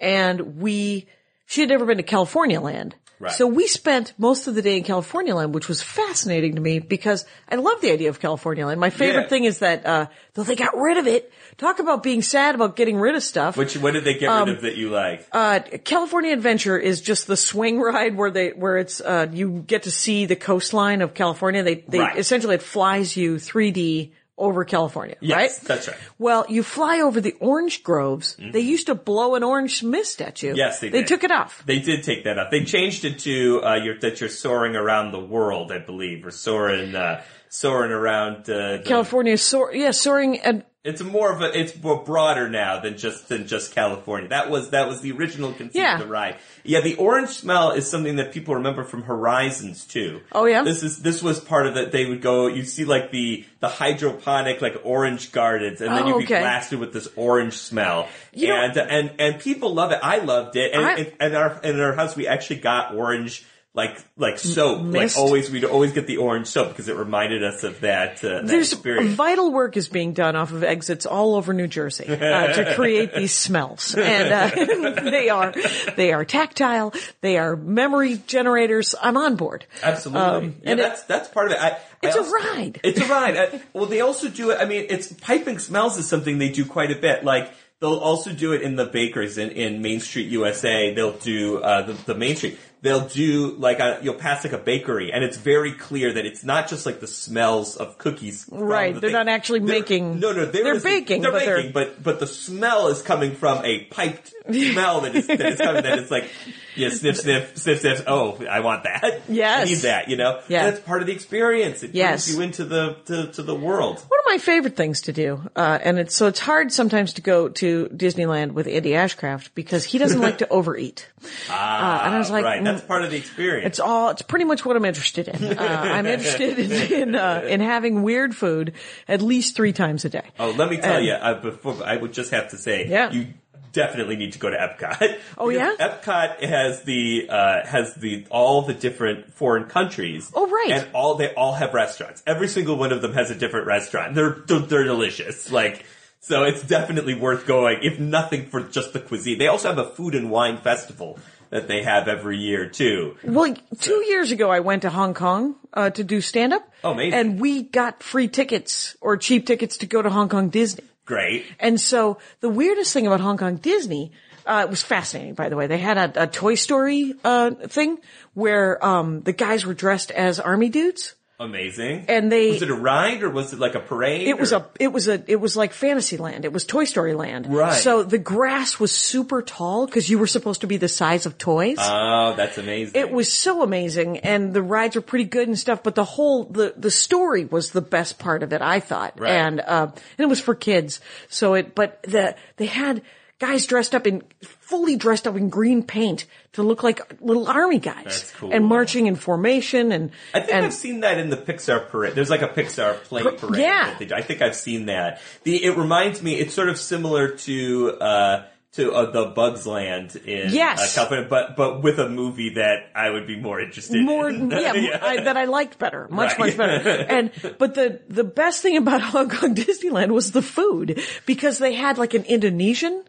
[0.00, 1.06] And we,
[1.48, 2.94] she had never been to California land.
[3.20, 3.32] Right.
[3.32, 6.78] So we spent most of the day in California land, which was fascinating to me
[6.78, 8.78] because I love the idea of California land.
[8.78, 9.28] My favorite Yeah.
[9.28, 12.76] thing is that, uh, though they got rid of it, talk about being sad about
[12.76, 13.56] getting rid of stuff.
[13.56, 15.26] Which what did they get Um, rid of that you like?
[15.32, 19.82] Uh, California Adventure is just the swing ride where they where it's uh, you get
[19.84, 21.64] to see the coastline of California.
[21.64, 22.16] They they Right.
[22.18, 25.68] essentially it flies you 3D over California, Yes, right?
[25.68, 25.96] that's right.
[26.18, 28.36] Well, you fly over the orange groves.
[28.38, 30.50] They used to blow an orange mist at you.
[30.50, 30.58] Mm-hmm.
[30.58, 31.62] Yes, they They took it off.
[31.66, 32.50] They did take that up.
[32.50, 36.30] They changed it to uh, you're, that you're soaring around the world, I believe, or
[36.30, 41.58] soaring uh, soaring around uh, the, California soar, yeah, soaring and It's more of a
[41.58, 44.28] it's more broader now than just than just California.
[44.28, 45.94] That was that was the original conceit Yeah.
[45.94, 46.36] of the ride.
[46.64, 50.20] Yeah, the orange smell is something that people remember from Horizons too.
[50.32, 50.62] Oh, yeah?
[50.62, 51.92] This is this was part of it.
[51.92, 52.46] They would go.
[52.46, 56.78] You see like the the hydroponic like orange gardens, and then Oh, you'd be blasted
[56.78, 58.08] with this orange smell.
[58.32, 59.98] You know- and and and people love it.
[60.02, 60.72] I loved it.
[60.74, 63.44] And I- and, and our in our house we actually got orange.
[63.78, 65.16] Like like soap, mist?
[65.16, 68.24] like always we'd always get the orange soap because it reminded us of that.
[68.24, 69.14] Uh, that there's experience.
[69.14, 72.16] vital work is being done off of exits all over New Jersey uh,
[72.54, 75.54] to create these smells, and uh, they are
[75.96, 78.96] they are tactile, they are memory generators.
[79.00, 79.64] I'm on board.
[79.80, 80.22] Absolutely.
[80.24, 81.60] Um, yeah, and it- that's that's part of it.
[81.62, 82.80] I, It's I a also- ride.
[82.82, 83.36] It's a ride.
[83.36, 84.58] I, well, they also do it.
[84.60, 87.22] I mean, it's piping smells is something they do quite a bit.
[87.22, 90.92] Like they'll also do it in the bakers in, in Main Street USA.
[90.94, 92.58] They'll do uh, the, the Main Street.
[92.82, 96.44] They'll do like a, you'll pass like a bakery, and it's very clear that it's
[96.44, 98.46] not just like the smells of cookies.
[98.50, 99.12] Right, the they're thing.
[99.14, 102.20] not actually They're- making- No, no, they're is- baking, They're but they're- baking, but but
[102.20, 105.82] the smell is coming from a piped smell that is that is coming.
[105.82, 106.30] That is like,
[106.78, 108.04] yeah, sniff, sniff, sniff, sniff.
[108.06, 109.22] Oh, I want that.
[109.28, 109.60] Yes.
[109.62, 110.08] I need that.
[110.08, 110.64] You know, Yeah.
[110.66, 111.82] And that's part of the experience.
[111.82, 112.26] It Yes.
[112.26, 113.96] brings you into the to, to the world.
[114.08, 117.22] One of my favorite things to do, uh, and it's, so it's hard sometimes to
[117.22, 121.08] go to Disneyland with Andy Ashcraft because he doesn't like to overeat.
[121.50, 123.66] Ah, and I was like, right, that's mm, part of the experience.
[123.66, 125.44] It's all, it's pretty much what I'm interested in.
[125.58, 128.72] Uh, I'm interested in, in, uh, in having weird food
[129.08, 130.22] at least three times a day.
[130.38, 133.10] Oh, let me tell And- you, uh, before I would just have to say, Yeah.
[133.10, 133.26] you
[133.72, 135.18] definitely need to go to Epcot.
[135.36, 135.74] Oh, yeah?
[135.78, 140.30] Epcot has the uh, has the all the different foreign countries.
[140.34, 140.70] Oh, right.
[140.70, 142.22] and all they all have restaurants.
[142.26, 144.14] Every single one of them has a different restaurant.
[144.14, 145.50] They're they're, delicious.
[145.50, 145.84] Like.
[146.20, 149.38] So it's definitely worth going, if nothing for just the cuisine.
[149.38, 153.16] They also have a food and wine festival that they have every year too.
[153.24, 156.68] Well, two years ago, I went to Hong Kong uh, to do stand up.
[156.84, 157.18] Oh, amazing.
[157.18, 160.84] And we got free tickets or cheap tickets to go to Hong Kong Disney.
[161.08, 161.46] Great.
[161.58, 164.12] And so the weirdest thing about Hong Kong Disney,
[164.44, 165.66] uh, it was fascinating, by the way.
[165.66, 167.96] They had a, a Toy Story uh, thing
[168.34, 171.14] where um, the guys were dressed as army dudes.
[171.40, 172.06] Amazing.
[172.08, 174.26] And they- was it a ride or was it like a parade?
[174.26, 176.44] It was a, it was a, it was like Fantasyland.
[176.44, 177.46] It was Toy Story Land.
[177.46, 177.74] Right.
[177.74, 181.38] So the grass was super tall because you were supposed to be the size of
[181.38, 181.78] toys.
[181.80, 183.00] Oh, that's amazing.
[183.00, 186.42] It was so amazing and the rides were pretty good and stuff, but the whole,
[186.44, 189.20] the, the story was the best part of it, I thought.
[189.20, 189.30] Right.
[189.30, 191.00] And, uh, and it was for kids.
[191.28, 193.02] So it, but the, they had
[193.38, 197.78] guys dressed up in, fully dressed up in green paint to look like little army
[197.78, 198.04] guys.
[198.04, 198.52] That's cool.
[198.52, 202.14] And marching in formation and, I think and I've seen that in the Pixar parade.
[202.14, 203.62] There's like a Pixar plane Per- parade.
[203.62, 203.90] yeah.
[203.90, 204.14] that they do.
[204.14, 205.20] I think I've seen that.
[205.44, 206.34] The it reminds me.
[206.34, 210.80] It's sort of similar to uh, to uh, the Bugs Land in Yes.
[210.96, 214.50] uh, California, but but with a movie that I would be more interested more, in.
[214.50, 216.54] yeah, I, that I liked better, much, Right.
[216.54, 217.06] much better.
[217.08, 221.72] And, but the, the best thing about Hong Kong Disneyland was the food because they
[221.74, 223.04] had like an Indonesian,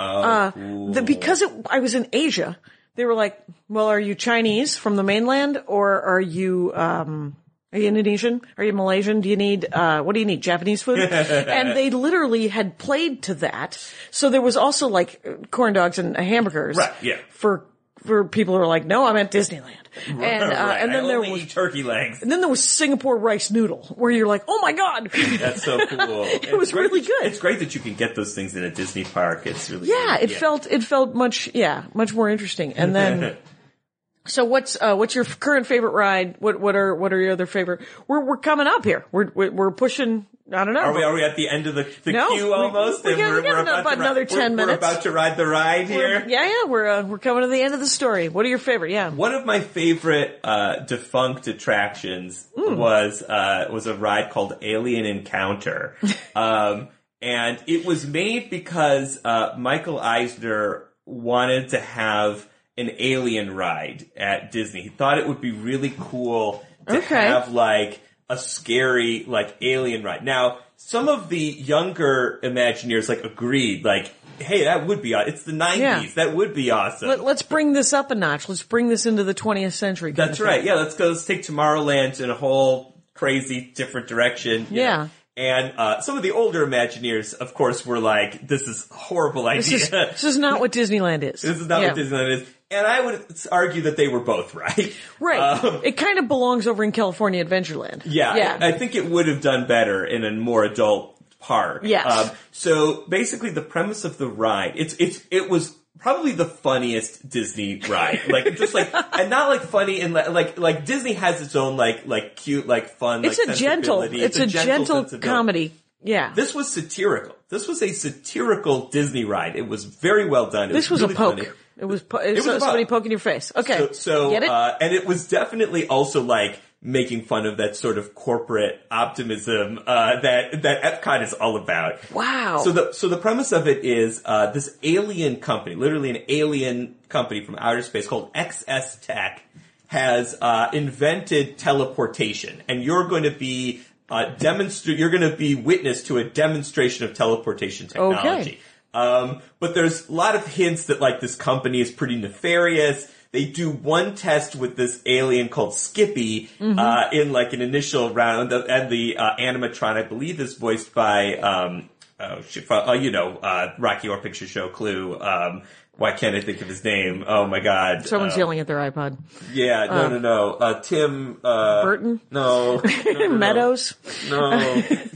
[0.00, 0.50] uh,
[0.92, 2.58] the, because it, I was in Asia,
[2.96, 7.36] they were like, well, are you Chinese from the mainland or are you, um,
[7.72, 8.40] are you Indonesian?
[8.58, 9.20] Are you Malaysian?
[9.20, 10.42] Do you need, uh, what do you need?
[10.42, 10.98] Japanese food?
[11.00, 13.78] and they literally had played to that.
[14.10, 16.76] So there was also like corn dogs and hamburgers.
[16.76, 17.18] Right, yeah.
[17.30, 17.64] For,
[18.04, 19.74] for people who are like, no, I'm at Disneyland.
[20.06, 20.80] And, uh, Right.
[20.82, 22.22] and then there was, turkey legs.
[22.22, 25.10] and then there was Singapore rice noodle where you're like, oh my God.
[25.38, 26.24] That's so cool.
[26.24, 27.22] it was really good.
[27.24, 29.46] It's great that you can get those things in a Disney park.
[29.46, 32.74] It's really Yeah, it felt it felt much yeah much more interesting.
[32.74, 33.36] And then,
[34.26, 36.36] so what's uh what's your current favorite ride?
[36.38, 37.80] What what are what are your other favorite?
[38.06, 39.04] We're we're coming up here.
[39.12, 40.26] We're, we're pushing.
[40.52, 40.80] I don't know.
[40.80, 43.04] Are we, are we at the end of the, the No, queue we- almost?
[43.04, 45.46] we And got- we got about about another we're- 10 We're about to ride the
[45.46, 46.24] ride here.
[46.26, 48.28] yeah, yeah, we're uh, we're coming to the end of the story.
[48.28, 48.90] What are your favorite?
[48.90, 49.10] Yeah.
[49.10, 52.76] One of my favorite uh, defunct attractions Hmm.
[52.76, 55.94] was uh, was a ride called Alien Encounter,
[56.34, 56.88] um,
[57.22, 62.48] and it was made because uh, Michael Eisner wanted to have
[62.78, 64.82] an alien ride at Disney.
[64.82, 67.26] He thought it would be really cool to Okay.
[67.26, 70.24] have like a scary like alien ride.
[70.24, 75.52] Now, some of the younger Imagineers like agreed, like, hey, that would be it's the
[75.52, 75.80] nineties,
[76.16, 76.24] Yeah.
[76.24, 77.08] that would be awesome.
[77.08, 78.48] Let, let's bring this up a notch.
[78.48, 80.12] Let's bring this into the 20th century.
[80.12, 80.64] That's right.
[80.64, 81.08] Yeah, let's go.
[81.08, 84.66] Let's take Tomorrowland in a whole crazy different direction.
[84.70, 84.96] Yeah.
[84.96, 85.10] know.
[85.36, 89.44] And uh, some of the older Imagineers, of course, were like, "This is a horrible
[89.44, 89.76] This idea.
[89.78, 91.40] is this is not what Disneyland is.
[91.42, 91.88] This is not Yeah.
[91.88, 94.94] what Disneyland is." And I would argue that they were both right.
[95.20, 95.38] Right.
[95.40, 98.02] Um, it kind of belongs over in California Adventureland.
[98.06, 98.58] yeah, Yeah.
[98.60, 101.82] I, I think it would have done better in a more adult park.
[101.84, 102.06] Yes.
[102.06, 107.28] Um, so basically, the premise of the ride, it's it's it was probably the funniest
[107.28, 108.20] Disney ride.
[108.28, 112.06] Like just like and not like funny and like like Disney has its own like
[112.06, 113.24] like cute like fun.
[113.24, 114.00] it's like, a gentle.
[114.00, 114.24] sensibility.
[114.24, 115.28] It's, a gentle, sensibility.
[115.28, 115.72] comedy.
[116.02, 116.32] Yeah.
[116.34, 117.36] This was satirical.
[117.48, 119.56] This was a satirical Disney ride.
[119.56, 120.70] It was very well done.
[120.70, 121.36] It This was really a poke.
[121.38, 121.48] funny.
[121.76, 122.60] It was, po- it was a poke.
[122.60, 123.52] somebody poking your face.
[123.54, 123.76] Okay.
[123.78, 124.48] So, so Get it?
[124.50, 129.78] Uh, and it was definitely also like making fun of that sort of corporate optimism
[129.86, 132.10] uh, that that Epcot is all about.
[132.12, 132.58] wow.
[132.64, 136.96] So the so the premise of it is uh, this alien company, literally an alien
[137.10, 139.42] company from outer space called XS Tech,
[139.88, 144.98] has uh, invented teleportation, and you're going to be uh, demonstrate.
[144.98, 148.60] You're going to be witness to a demonstration of teleportation technology.
[148.92, 153.10] Um, but there's a lot of hints that like this company is pretty nefarious.
[153.32, 156.50] They do one test with this alien called Skippy
[156.80, 160.92] uh, in like an initial round, of, and the uh, animatron, I believe, is voiced
[160.92, 161.88] by um,
[162.18, 165.20] oh, uh, you know, uh, Rocky Horror Picture Show Clue.
[165.20, 165.62] Um,
[166.00, 167.24] why can't I think of his name?
[167.28, 168.06] Oh my god.
[168.06, 169.18] Someone's Uh, yelling at their iPod.
[169.52, 170.50] Yeah, no, no, no.
[170.54, 171.36] Uh, Tim.
[171.44, 172.20] Uh, Burton?
[172.30, 172.76] No.
[172.76, 173.28] no, no, no.
[173.36, 173.94] Meadows?
[174.30, 174.58] No.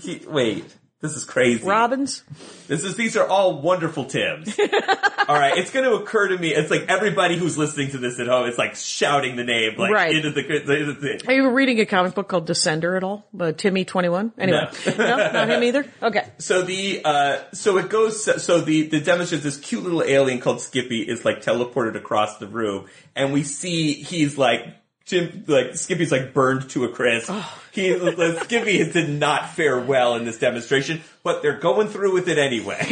[0.02, 0.66] He, wait.
[1.04, 1.62] This is crazy.
[1.66, 2.22] Robbins?
[2.66, 4.58] This is these are all wonderful Tims.
[5.28, 6.54] all right, it's going to occur to me.
[6.54, 9.92] It's like everybody who's listening to this at home It's like shouting the name like
[9.92, 10.16] Right.
[10.16, 13.26] into the, into the Are you reading a comic book called Descender at all?
[13.58, 14.32] Timmy twenty one?
[14.38, 14.66] Anyway.
[14.96, 15.16] No.
[15.30, 15.84] not him either?
[16.02, 16.26] Okay.
[16.38, 18.42] So the uh, so it goes.
[18.42, 22.46] So the the demonstrates this cute little alien called Skippy is like teleported across the
[22.46, 24.64] room, and we see he's like
[25.04, 27.30] Jim like Skippy's like burned to a crisp.
[27.72, 32.28] He like, Skippy did not fare well in this demonstration, but they're going through with
[32.28, 32.84] it anyway.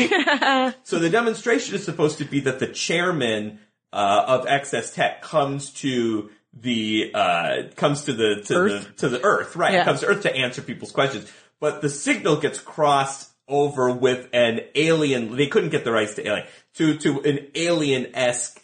[0.83, 3.61] so the demonstration is supposed to be that the chairman
[3.93, 8.87] uh, of XS Tech comes to the uh, comes to the to Earth?
[8.89, 9.73] the to the Earth, right?
[9.73, 9.85] Yeah.
[9.85, 14.61] Comes to Earth to answer people's questions, but the signal gets crossed over with an
[14.75, 15.37] alien.
[15.37, 18.61] They couldn't get the rights to alien to to an alien esque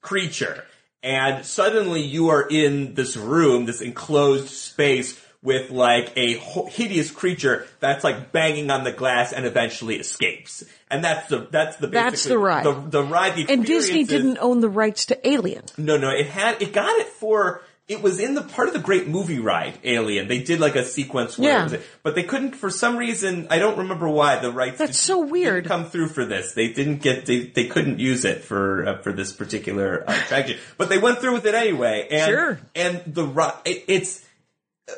[0.00, 0.64] creature,
[1.02, 5.20] and suddenly you are in this room, this enclosed space.
[5.40, 11.02] With like a hideous creature that's like banging on the glass and eventually escapes, and
[11.02, 12.64] that's the that's the That's the ride.
[12.64, 13.36] The, the ride.
[13.36, 15.62] The And Disney didn't own the rights to Alien.
[15.76, 18.80] no, no, it had it got it for it was in the part of the
[18.80, 20.28] great movie ride Alien.
[20.28, 21.66] They did like a sequence where Yeah.
[21.66, 23.46] it was, but they couldn't for some reason.
[23.50, 24.78] I don't remember why the rights.
[24.78, 25.64] That's didn't- so weird.
[25.66, 26.52] come through for this.
[26.52, 30.58] They didn't get they they couldn't use it for uh, for this particular uh, attraction,
[30.76, 32.06] but they went through with it anyway.
[32.10, 32.60] And, Sure.
[32.74, 33.24] And the
[33.64, 34.24] it, it's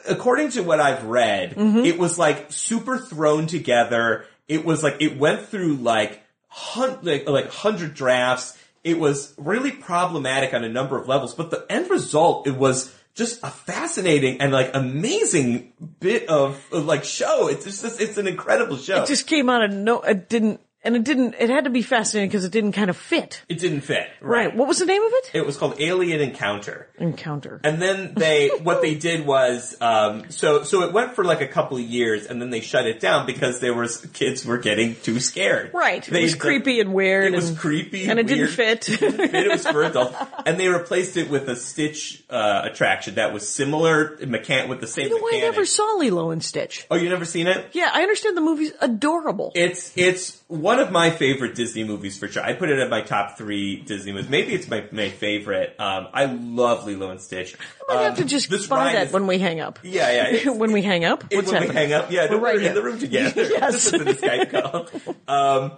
[0.09, 1.85] according to what I've read, Mm-hmm.
[1.85, 4.25] it was like super thrown together.
[4.49, 8.57] It was like it went through like hun- like like hundred drafts.
[8.83, 12.95] It was really problematic on a number of levels, but the end result it was
[13.15, 17.49] just a fascinating and like amazing bit of, like show.
[17.49, 19.03] It's just it's an incredible show.
[19.03, 21.83] It just came out of no, it didn't, and it didn't, it had to be
[21.83, 23.43] fascinating because it didn't kind of fit.
[23.49, 24.09] it didn't fit.
[24.21, 24.55] Right.
[24.55, 25.31] What was the name of it?
[25.35, 26.89] It was called Alien Encounter.
[26.99, 27.61] Encounter.
[27.65, 31.47] And then they, what they did was, um, so, so it went for like a
[31.47, 34.95] couple of years and then they shut it down because there was, kids were getting
[34.97, 35.73] too scared.
[35.75, 36.07] Right.
[36.07, 37.33] It They- was creepy and weird.
[37.33, 38.51] It was and, creepy And it weird.
[38.57, 38.89] didn't fit.
[39.03, 40.17] It was for adults.
[40.47, 44.87] And they replaced it with a Stitch, uh, attraction that was similar, mechan- with the
[44.87, 46.87] same you know, I never saw Lilo and Stitch.
[46.91, 47.67] oh, you never seen it?
[47.73, 49.53] Yeah, I understand the movie's adorable.
[49.55, 52.43] It's it's one of my favorite Disney movies for sure.
[52.43, 54.29] I put it at my top three Disney movies.
[54.29, 55.77] Maybe it's my, my favorite.
[55.79, 57.57] Um, I love Lilo and Stitch.
[57.89, 59.79] I might Um, have to just this buy that is- when we hang up.
[59.85, 60.51] Yeah, yeah.
[60.51, 61.23] when we hang up?
[61.33, 61.69] What's when happening?
[61.69, 63.43] we hang up, yeah, We're we're, right in the room together.
[63.45, 63.73] Yes.
[63.91, 65.15] This is the Skype call.
[65.29, 65.73] Um,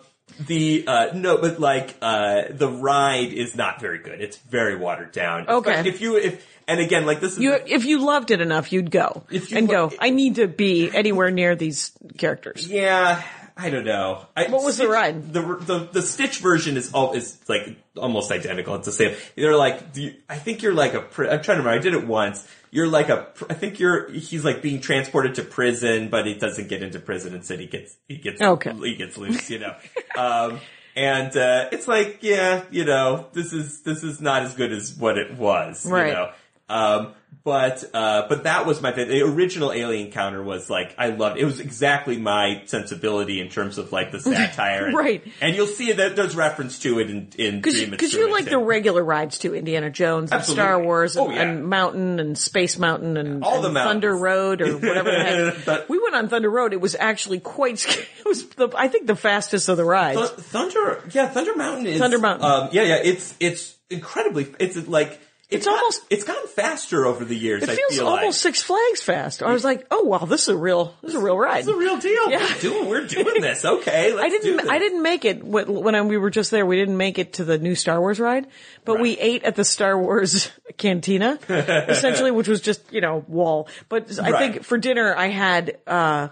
[0.47, 4.21] the uh, no, but like uh, the ride is not very good.
[4.23, 5.47] It's very watered down.
[5.49, 5.71] Okay.
[5.73, 8.73] Especially If you if and again like this is You, if you loved it enough,
[8.73, 9.97] you'd go If you and lo- go.
[10.01, 12.67] I need to be anywhere near these characters.
[12.67, 13.23] yeah.
[13.65, 14.27] I don't know.
[14.37, 15.33] I, What was the Stitch- ride?
[15.33, 18.75] The, the the Stitch version is all is like almost identical.
[18.75, 19.15] It's the same.
[19.37, 21.01] They're like, do you, I think you're like a.
[21.03, 21.71] Pri- I'm trying to remember.
[21.71, 22.47] I did it once.
[22.71, 23.29] You're like a.
[23.49, 24.11] I think you're.
[24.11, 27.35] He's like being transported to prison, but he doesn't get into prison.
[27.35, 28.73] Instead, he gets he gets Okay.
[28.75, 29.49] he gets loose.
[29.51, 29.75] You know.
[30.17, 30.59] um,
[30.97, 34.95] and uh, it's like, yeah, you know, this is this is not as good as
[34.97, 35.87] what it was.
[35.87, 36.09] Right.
[36.09, 36.31] You know.
[36.69, 39.09] Um, but uh, but that was my favorite.
[39.15, 41.39] The original Alien Encounter was like I loved.
[41.39, 45.25] It was exactly my sensibility in terms of like the satire, and, Right.
[45.41, 49.03] And you'll see that there's reference to it in in Because you like the regular
[49.05, 50.63] rides to Indiana Jones and Absolutely.
[50.63, 51.43] Star Wars and, Oh, yeah.
[51.43, 53.73] and Mountain and Space Mountain and, All the.
[53.73, 55.65] Thunder Road or whatever the heck.
[55.67, 56.73] But- we went on Thunder Road.
[56.73, 57.79] It was actually quite.
[57.79, 60.19] sc- It was the, I think the fastest of the rides.
[60.19, 62.47] Th- Thunder, yeah, Thunder Mountain is Thunder Mountain.
[62.49, 64.47] Um, yeah, yeah, it's it's incredibly.
[64.61, 65.21] It's like
[65.57, 67.63] It's got- almost- it's gotten faster over the years.
[67.63, 68.55] it I feels feel almost like.
[68.55, 69.43] Six Flags fast.
[69.43, 71.61] I was like, oh wow, this is a real, this is a real ride.
[71.61, 72.31] It's a real deal.
[72.31, 72.39] Yeah.
[72.47, 73.65] We're doing, we're doing this.
[73.73, 74.69] Okay, I didn't.
[74.71, 76.65] I didn't make it wh- when we were just there.
[76.67, 78.47] We didn't make it to the new Star Wars ride,
[78.85, 83.69] but we ate at the Star Wars cantina, essentially, which was just you know wall.
[83.89, 84.53] But I Right.
[84.53, 85.79] think for dinner I had.
[85.87, 86.29] uh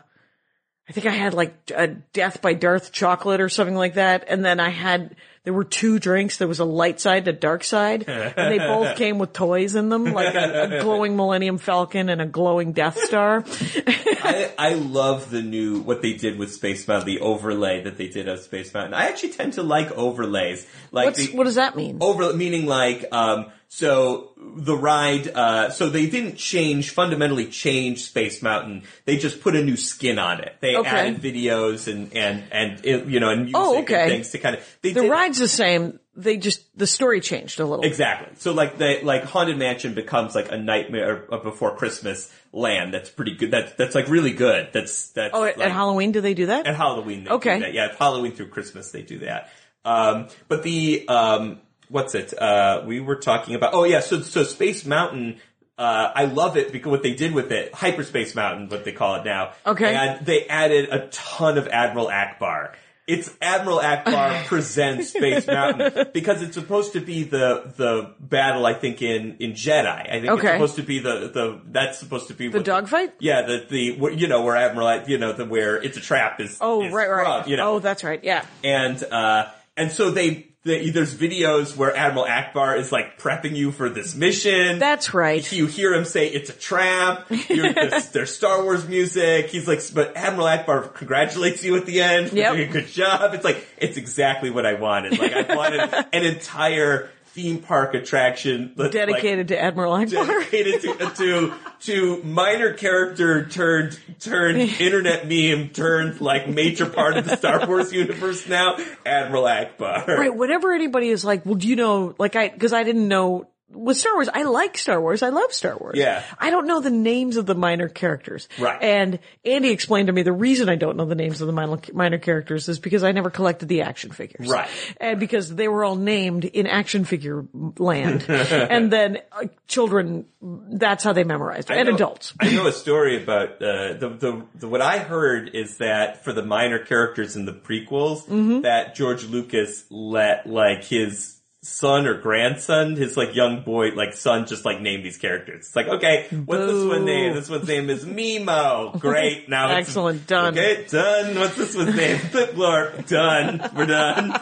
[0.89, 4.45] I think I had like a Death by Darth chocolate or something like that, and
[4.45, 5.15] then I had
[5.45, 6.37] there were two drinks.
[6.37, 9.75] There was a light side and a dark side, and they both came with toys
[9.75, 13.43] in them, like a, a glowing Millennium Falcon and a glowing Death Star.
[13.47, 18.09] I, I love the new what they did with Space Mountain, the overlay that they
[18.09, 18.93] did of Space Mountain.
[18.93, 20.67] I actually tend to like overlays.
[20.93, 21.99] Like the, what does that mean?
[22.01, 28.43] over meaning like um so the ride uh so they didn't change fundamentally change Space
[28.43, 28.83] Mountain.
[29.05, 30.57] They just put a new skin on it.
[30.61, 30.89] They Okay.
[30.89, 34.03] added videos and and and it, you know and music Oh, okay.
[34.03, 36.01] and things to kind of they The did, ride's the same.
[36.17, 37.85] They just the story changed a little.
[37.85, 38.35] Exactly.
[38.41, 42.93] So like the like Haunted Mansion becomes like a nightmare before Christmas land.
[42.93, 43.53] That's pretty good.
[43.53, 44.71] That's that's like really good.
[44.73, 46.67] That's that's Oh, at, like, at Halloween, do they do that?
[46.67, 47.55] At Halloween, they Okay.
[47.55, 47.73] do that.
[47.73, 49.49] Yeah, at Halloween through Christmas, they do that.
[49.85, 51.61] Um, but the um,
[51.91, 52.33] what's it?
[52.41, 53.75] Uh, we were talking about.
[53.75, 55.41] Oh yeah, so so Space Mountain.
[55.79, 59.15] Uh, I love it because what they did with it, Hyperspace Mountain, what they call
[59.17, 59.53] it now.
[59.67, 59.95] Okay.
[59.95, 62.75] And they added a ton of Admiral Ackbar.
[63.07, 68.67] It's Admiral Ackbar presents Space Mountain because it's supposed to be the the battle.
[68.67, 69.87] I think in in Jedi.
[69.87, 73.15] I think it's supposed to be the the that's supposed to be The dogfight?
[73.19, 76.59] yeah, the the you know where Admiral you know the where it's a trap is.
[76.61, 77.43] Oh, is right, right.
[77.43, 78.23] from, you know, Oh, that's right.
[78.23, 78.45] Yeah.
[78.63, 79.47] and uh
[79.79, 80.49] and so they.
[80.63, 84.79] The, there's videos where Admiral Ackbar is like prepping you for this mission.
[84.79, 85.51] That's right.
[85.51, 87.29] You hear him say it's a trap.
[87.49, 89.49] There's Star Wars music.
[89.49, 92.53] He's like, but Admiral Ackbar congratulates you at the end for Yep.
[92.57, 93.33] doing a good job.
[93.33, 95.19] It's like it's exactly what I wanted.
[95.19, 95.81] Like I wanted
[96.13, 100.27] an entire theme park attraction that's, like, Dedicated to Admiral Ackbar.
[100.27, 107.17] dedicated to, uh, to to minor character turned turned internet meme turned like major part
[107.17, 108.77] of the Star Wars universe now.
[109.07, 110.07] Admiral Ackbar.
[110.07, 110.35] Right.
[110.35, 113.97] Whenever anybody is like, well, do you know, like I, cause I didn't know with
[113.97, 115.23] Star Wars, I like Star Wars.
[115.23, 115.97] I love Star Wars.
[115.97, 116.23] Yeah.
[116.39, 118.49] I don't know the names of the minor characters.
[118.59, 118.83] Right.
[118.83, 121.79] And Andy explained to me the reason I don't know the names of the minor,
[121.93, 124.49] minor characters is because I never collected the action figures.
[124.49, 124.69] Right.
[125.01, 127.45] And because they were all named in action figure
[127.79, 128.25] land.
[128.29, 131.71] and then uh, children, that's how they memorized.
[131.71, 131.77] it.
[131.77, 132.35] And know- adults.
[132.41, 136.33] I know a story about uh, the, the the what I heard is that for
[136.33, 138.61] the minor characters in the prequels, Mm-hmm.
[138.63, 144.47] that George Lucas let like his son or grandson, his like young boy, like son,
[144.47, 145.67] just like name these characters.
[145.67, 147.35] It's like, okay, what's this one name?
[147.35, 148.99] This one's name is Mimo.
[148.99, 149.49] Great.
[149.49, 150.27] Now it's- Excellent.
[150.27, 150.57] Done.
[150.57, 151.39] Okay, done.
[151.39, 152.17] What's this one's name?
[152.19, 153.09] Flipblorp.
[153.09, 153.71] Done.
[153.75, 154.41] We're done.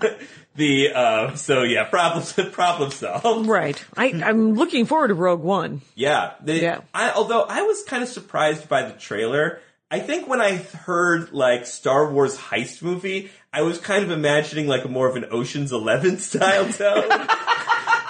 [0.56, 3.48] the uh, so yeah, problem problem solved.
[3.48, 3.82] Right.
[3.96, 5.82] I, I'm looking forward to Rogue One.
[5.94, 6.34] Yeah.
[6.44, 6.80] Yeah.
[6.94, 9.60] I, although I was kind of surprised by the trailer.
[9.90, 14.66] I think when I heard like Star Wars heist movie, I was kind of imagining
[14.66, 17.26] like a more of an Ocean's Eleven style tone.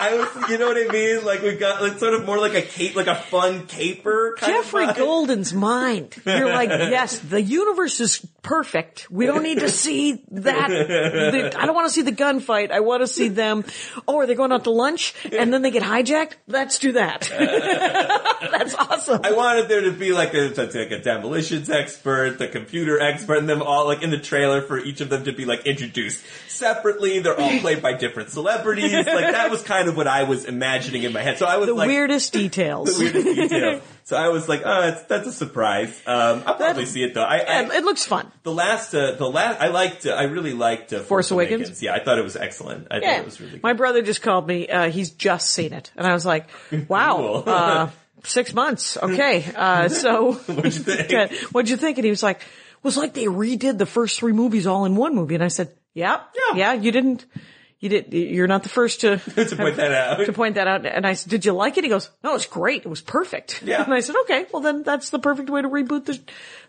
[0.01, 1.25] I was, you know what I mean?
[1.25, 4.37] Like we got like sort of more like a cape, like a fun caper.
[4.39, 4.93] Kind Geoffrey.
[4.93, 6.15] Golden's mind.
[6.25, 9.11] You're like, yes, the universe is perfect.
[9.11, 10.69] We don't need to see that.
[10.69, 12.71] The- I don't want to see the gunfight.
[12.71, 13.65] I want to see them.
[14.07, 16.35] Oh, are they going out to lunch and then they get hijacked?
[16.47, 17.29] Let's do that.
[18.53, 19.23] That's awesome.
[19.25, 23.49] I wanted there to be like a, like a demolitions expert, the computer expert, and
[23.49, 27.21] them all like in the trailer for each of them to be like introduced separately.
[27.21, 28.93] They're all played by different celebrities.
[28.93, 31.39] Like that was kind of what I was imagining in my head.
[31.39, 32.99] So I was the like, weirdest details.
[32.99, 33.83] the weirdest details.
[34.05, 35.91] So I was like, oh, it's, that's a surprise.
[36.07, 37.23] Um, I'll probably see it though.
[37.23, 38.31] I, I it looks fun.
[38.43, 41.83] the last, uh, the last, I liked, uh, I really liked uh, Force, Awakens?
[41.83, 42.87] Yeah, I thought it was excellent.
[42.91, 43.63] I thought it was really good.
[43.63, 44.67] My brother just called me.
[44.69, 45.93] Uh, he's just seen it.
[45.97, 46.49] And I was like,
[46.89, 47.45] wow, Cool.
[47.47, 47.91] uh,
[48.25, 48.97] six months.
[48.97, 49.45] Okay.
[49.55, 51.35] Uh, so What'd you think?
[51.53, 51.99] What'd you think?
[51.99, 52.41] And he was like,
[52.83, 55.35] was like they redid the first three movies all in one movie.
[55.35, 56.57] And I said, yeah, Yeah.
[56.57, 57.27] yeah, you didn't,
[57.81, 60.25] you did, you're not the first to, to point that out.
[60.25, 60.87] to point that out.
[60.87, 61.85] And I said, did you like it?
[61.85, 62.83] He goes, no, it's great.
[62.85, 63.63] It was perfect.
[63.63, 63.83] Yeah.
[63.85, 66.21] And I said, okay, well then that's the perfect way to reboot the,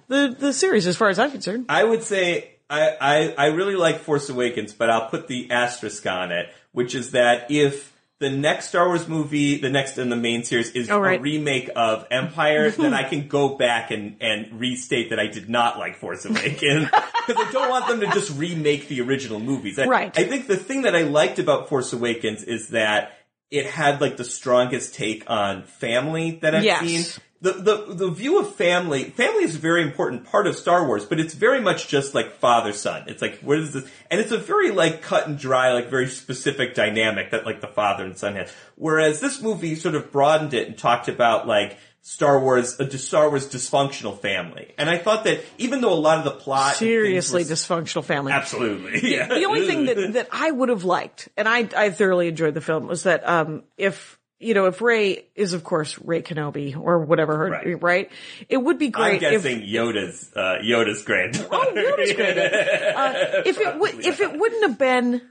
[0.08, 1.66] the, the series as far as I'm concerned.
[1.70, 6.06] I would say I, I, I really like Force Awakens, but I'll put the asterisk
[6.06, 10.16] on it, which is that if the next Star Wars movie, the next in the
[10.16, 11.20] main series, is Oh, right.
[11.20, 15.50] a remake of Empire, then I can go back and, and restate that I did
[15.50, 16.90] not like Force Awakens.
[17.30, 19.78] Because I don't want them to just remake the original movies.
[19.78, 20.18] I, Right.
[20.20, 23.12] I think the thing that I liked about Force Awakens is that
[23.52, 26.80] it had like the strongest take on family that I've Yes.
[27.16, 30.86] seen the, the the view of family family is a very important part of Star
[30.86, 33.04] Wars, but it's very much just like father son.
[33.08, 33.90] It's like what is this?
[34.12, 37.68] And it's a very like cut and dry, like very specific dynamic that like the
[37.68, 38.52] father and son has.
[38.76, 43.30] Whereas this movie sort of broadened it and talked about like Star Wars a Star
[43.30, 44.74] Wars dysfunctional family.
[44.78, 48.34] And I thought that even though a lot of the plot Seriously dysfunctional family.
[48.34, 49.28] absolutely yeah.
[49.28, 52.62] the only thing that, that I would have liked, and I, I thoroughly enjoyed the
[52.62, 57.00] film, was that um, if you know if Rey is of course Rey Kenobi or
[57.00, 57.82] whatever, her, Right.
[57.84, 58.12] right.
[58.48, 59.14] It would be great.
[59.16, 61.48] I'm great if guessing Yoda's uh, Yoda's granddaughter.
[61.52, 62.38] oh Yoda's great.
[62.38, 63.14] Uh,
[63.46, 65.22] if it would if it wouldn't have been,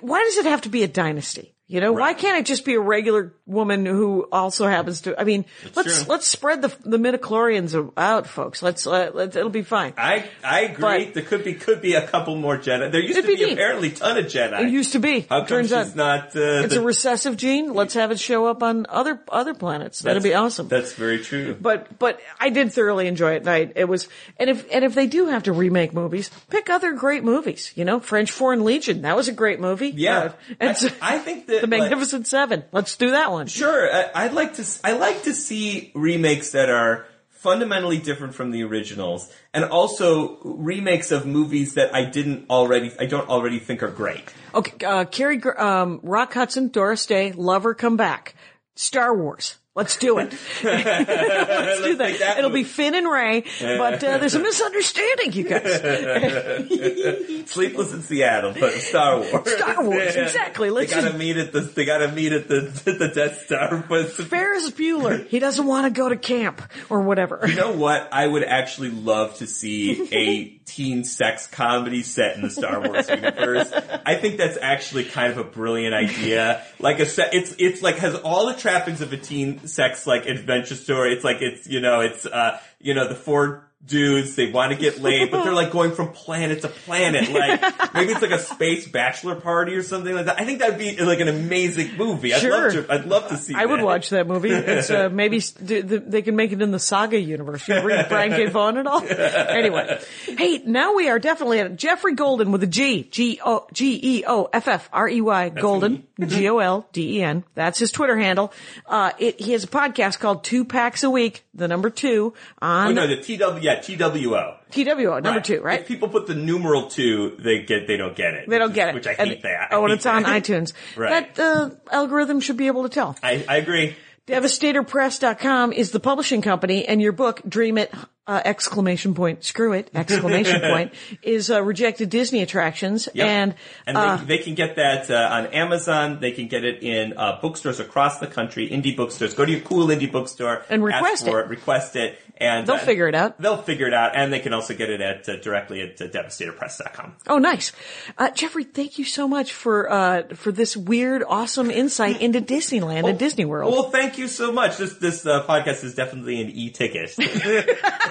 [0.00, 1.54] why does it have to be a dynasty?
[1.70, 5.18] You know, why can't it just be a regular woman who also happens to?
[5.18, 5.44] I mean,
[5.76, 6.08] let's true.
[6.12, 8.60] let's spread the the midichlorians out, folks.
[8.60, 9.94] Let's uh, let's it'll be fine.
[9.96, 11.04] I I agree.
[11.04, 12.90] But- there could be could be a couple more Jedi.
[12.90, 14.62] There used to be, be apparently a ton of Jedi.
[14.64, 15.20] It used to be.
[15.20, 16.24] How come Turns she's out not?
[16.36, 17.72] Uh, it's the- a recessive gene.
[17.72, 20.00] Let's have it show up on other other planets.
[20.00, 20.66] That'd be awesome.
[20.66, 21.54] That's very true.
[21.60, 23.46] but but I did thoroughly enjoy it.
[23.46, 24.08] I, it was
[24.38, 27.70] and if and if they do have to remake movies, pick other great movies.
[27.76, 29.02] You know, French Foreign Legion.
[29.02, 29.90] That was a great movie.
[29.94, 30.18] Yeah.
[30.18, 32.64] Uh, and I- so- I think that, the like- Magnificent Seven.
[32.72, 33.46] Let's do that one.
[33.46, 34.66] Sure, I, I'd like to.
[34.84, 37.06] I like to see remakes that are
[37.40, 43.06] fundamentally different from the originals, and also remakes of movies that I didn't already, I
[43.06, 44.22] don't already think are great.
[44.54, 48.34] Okay, uh, Carrie, um, Rock Hudson, Doris Day, Lover, come back.
[48.74, 49.56] Star Wars.
[49.76, 50.32] Let's do it.
[50.64, 52.18] Let's do that.
[52.18, 52.62] that It'll movie.
[52.62, 55.62] be Finn and Rey, but uh, there's a misunderstanding, you guys.
[57.50, 59.52] Sleepless in Seattle, but Star Wars.
[59.52, 60.70] Star Wars, exactly.
[60.70, 61.60] Let's they gotta meet at the.
[61.60, 63.84] They gotta meet at the the Death Star.
[63.88, 67.40] But Ferris Bueller, he doesn't want to go to camp or whatever.
[67.46, 68.08] you know what?
[68.12, 73.08] I would actually love to see a teen sex comedy set in the Star Wars
[73.08, 73.72] universe.
[74.04, 76.64] I think that's actually kind of a brilliant idea.
[76.80, 80.26] Like a set, it's it's like has all the trappings of a teen sex like
[80.26, 81.12] adventure story.
[81.12, 84.78] It's like it's you know it's uh you know the four dudes they want to
[84.78, 87.28] get laid, but they're like going from planet to planet.
[87.40, 90.38] Like maybe it's like a space bachelor party or something like that.
[90.40, 92.34] I think that'd be like an amazing movie.
[92.34, 92.72] I'd Sure.
[92.72, 92.92] love to.
[92.92, 93.54] I'd love to see.
[93.54, 94.50] I would watch that movie.
[94.50, 97.66] It's uh, maybe s- d- th- they can make it in the Saga universe.
[97.68, 98.46] You bring Brian K.
[98.46, 99.02] Vaughan and all.
[99.10, 103.98] Anyway, hey, now we are definitely at Geoffrey Golden with a G, G O G
[104.02, 107.44] E O F F R E Y Golden, G O L D E N.
[107.54, 108.52] That's his Twitter handle.
[108.86, 112.94] Uh, it, he has a podcast called Two Packs a Week, the number two on
[112.94, 114.54] no, the TW, yeah, TWO.
[114.70, 115.44] TWO, number Right.
[115.44, 115.80] two, right?
[115.80, 118.48] If people put the numeral two, they get they don't get it.
[118.48, 118.94] They don't which get it.
[118.94, 119.68] Which I And- hate that.
[119.72, 120.42] I Oh, and hate it's on that.
[120.44, 120.72] iTunes.
[120.96, 121.34] Right.
[121.34, 123.16] That uh, algorithm should be able to tell.
[123.22, 123.96] I, I agree.
[124.26, 127.92] DevastatorPress.com is the publishing company, and your book, Dream It,
[128.30, 133.08] uh, exclamation point, screw it, exclamation point, is uh, rejected Disney attractions.
[133.12, 133.26] Yep.
[133.26, 133.54] And,
[133.86, 136.20] and uh, they, they can get that uh, on Amazon.
[136.20, 139.34] They can get it in uh, bookstores across the country, indie bookstores.
[139.34, 141.48] Go to your cool indie bookstore And request for it.
[141.48, 143.40] request it, and They'll uh, figure it out.
[143.40, 146.06] They'll figure it out, and they can also get it at uh, directly at uh,
[146.06, 147.16] DevastatorPress.com.
[147.26, 147.72] oh, nice.
[148.16, 153.08] Uh, Geoffrey, thank you so much for, uh, for this weird, awesome insight into Disneyland
[153.08, 153.72] and Disney World.
[153.72, 154.76] Well, thank you so much.
[154.76, 157.14] This this uh, podcast is definitely an e-ticket.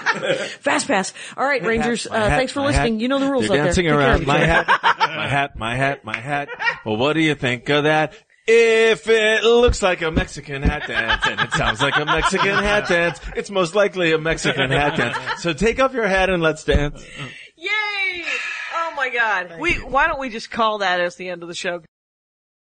[0.59, 1.13] Fast pass.
[1.37, 2.95] All right, Rangers, uh, hat, thanks for listening.
[2.95, 3.01] hat.
[3.01, 3.65] You know the rules You're out there.
[3.65, 6.49] dancing Take around my hat, my hat, my hat, my hat.
[6.85, 8.13] Well, what do you think of that?
[8.51, 12.87] If it looks like a Mexican hat dance and it sounds like a Mexican hat
[12.89, 15.43] dance, it's most likely a Mexican hat dance.
[15.43, 17.05] So take off your hat and let's dance.
[17.55, 18.25] Yay!
[18.75, 19.59] Oh my God.
[19.59, 21.81] We, why don't we just call that as the end of the show?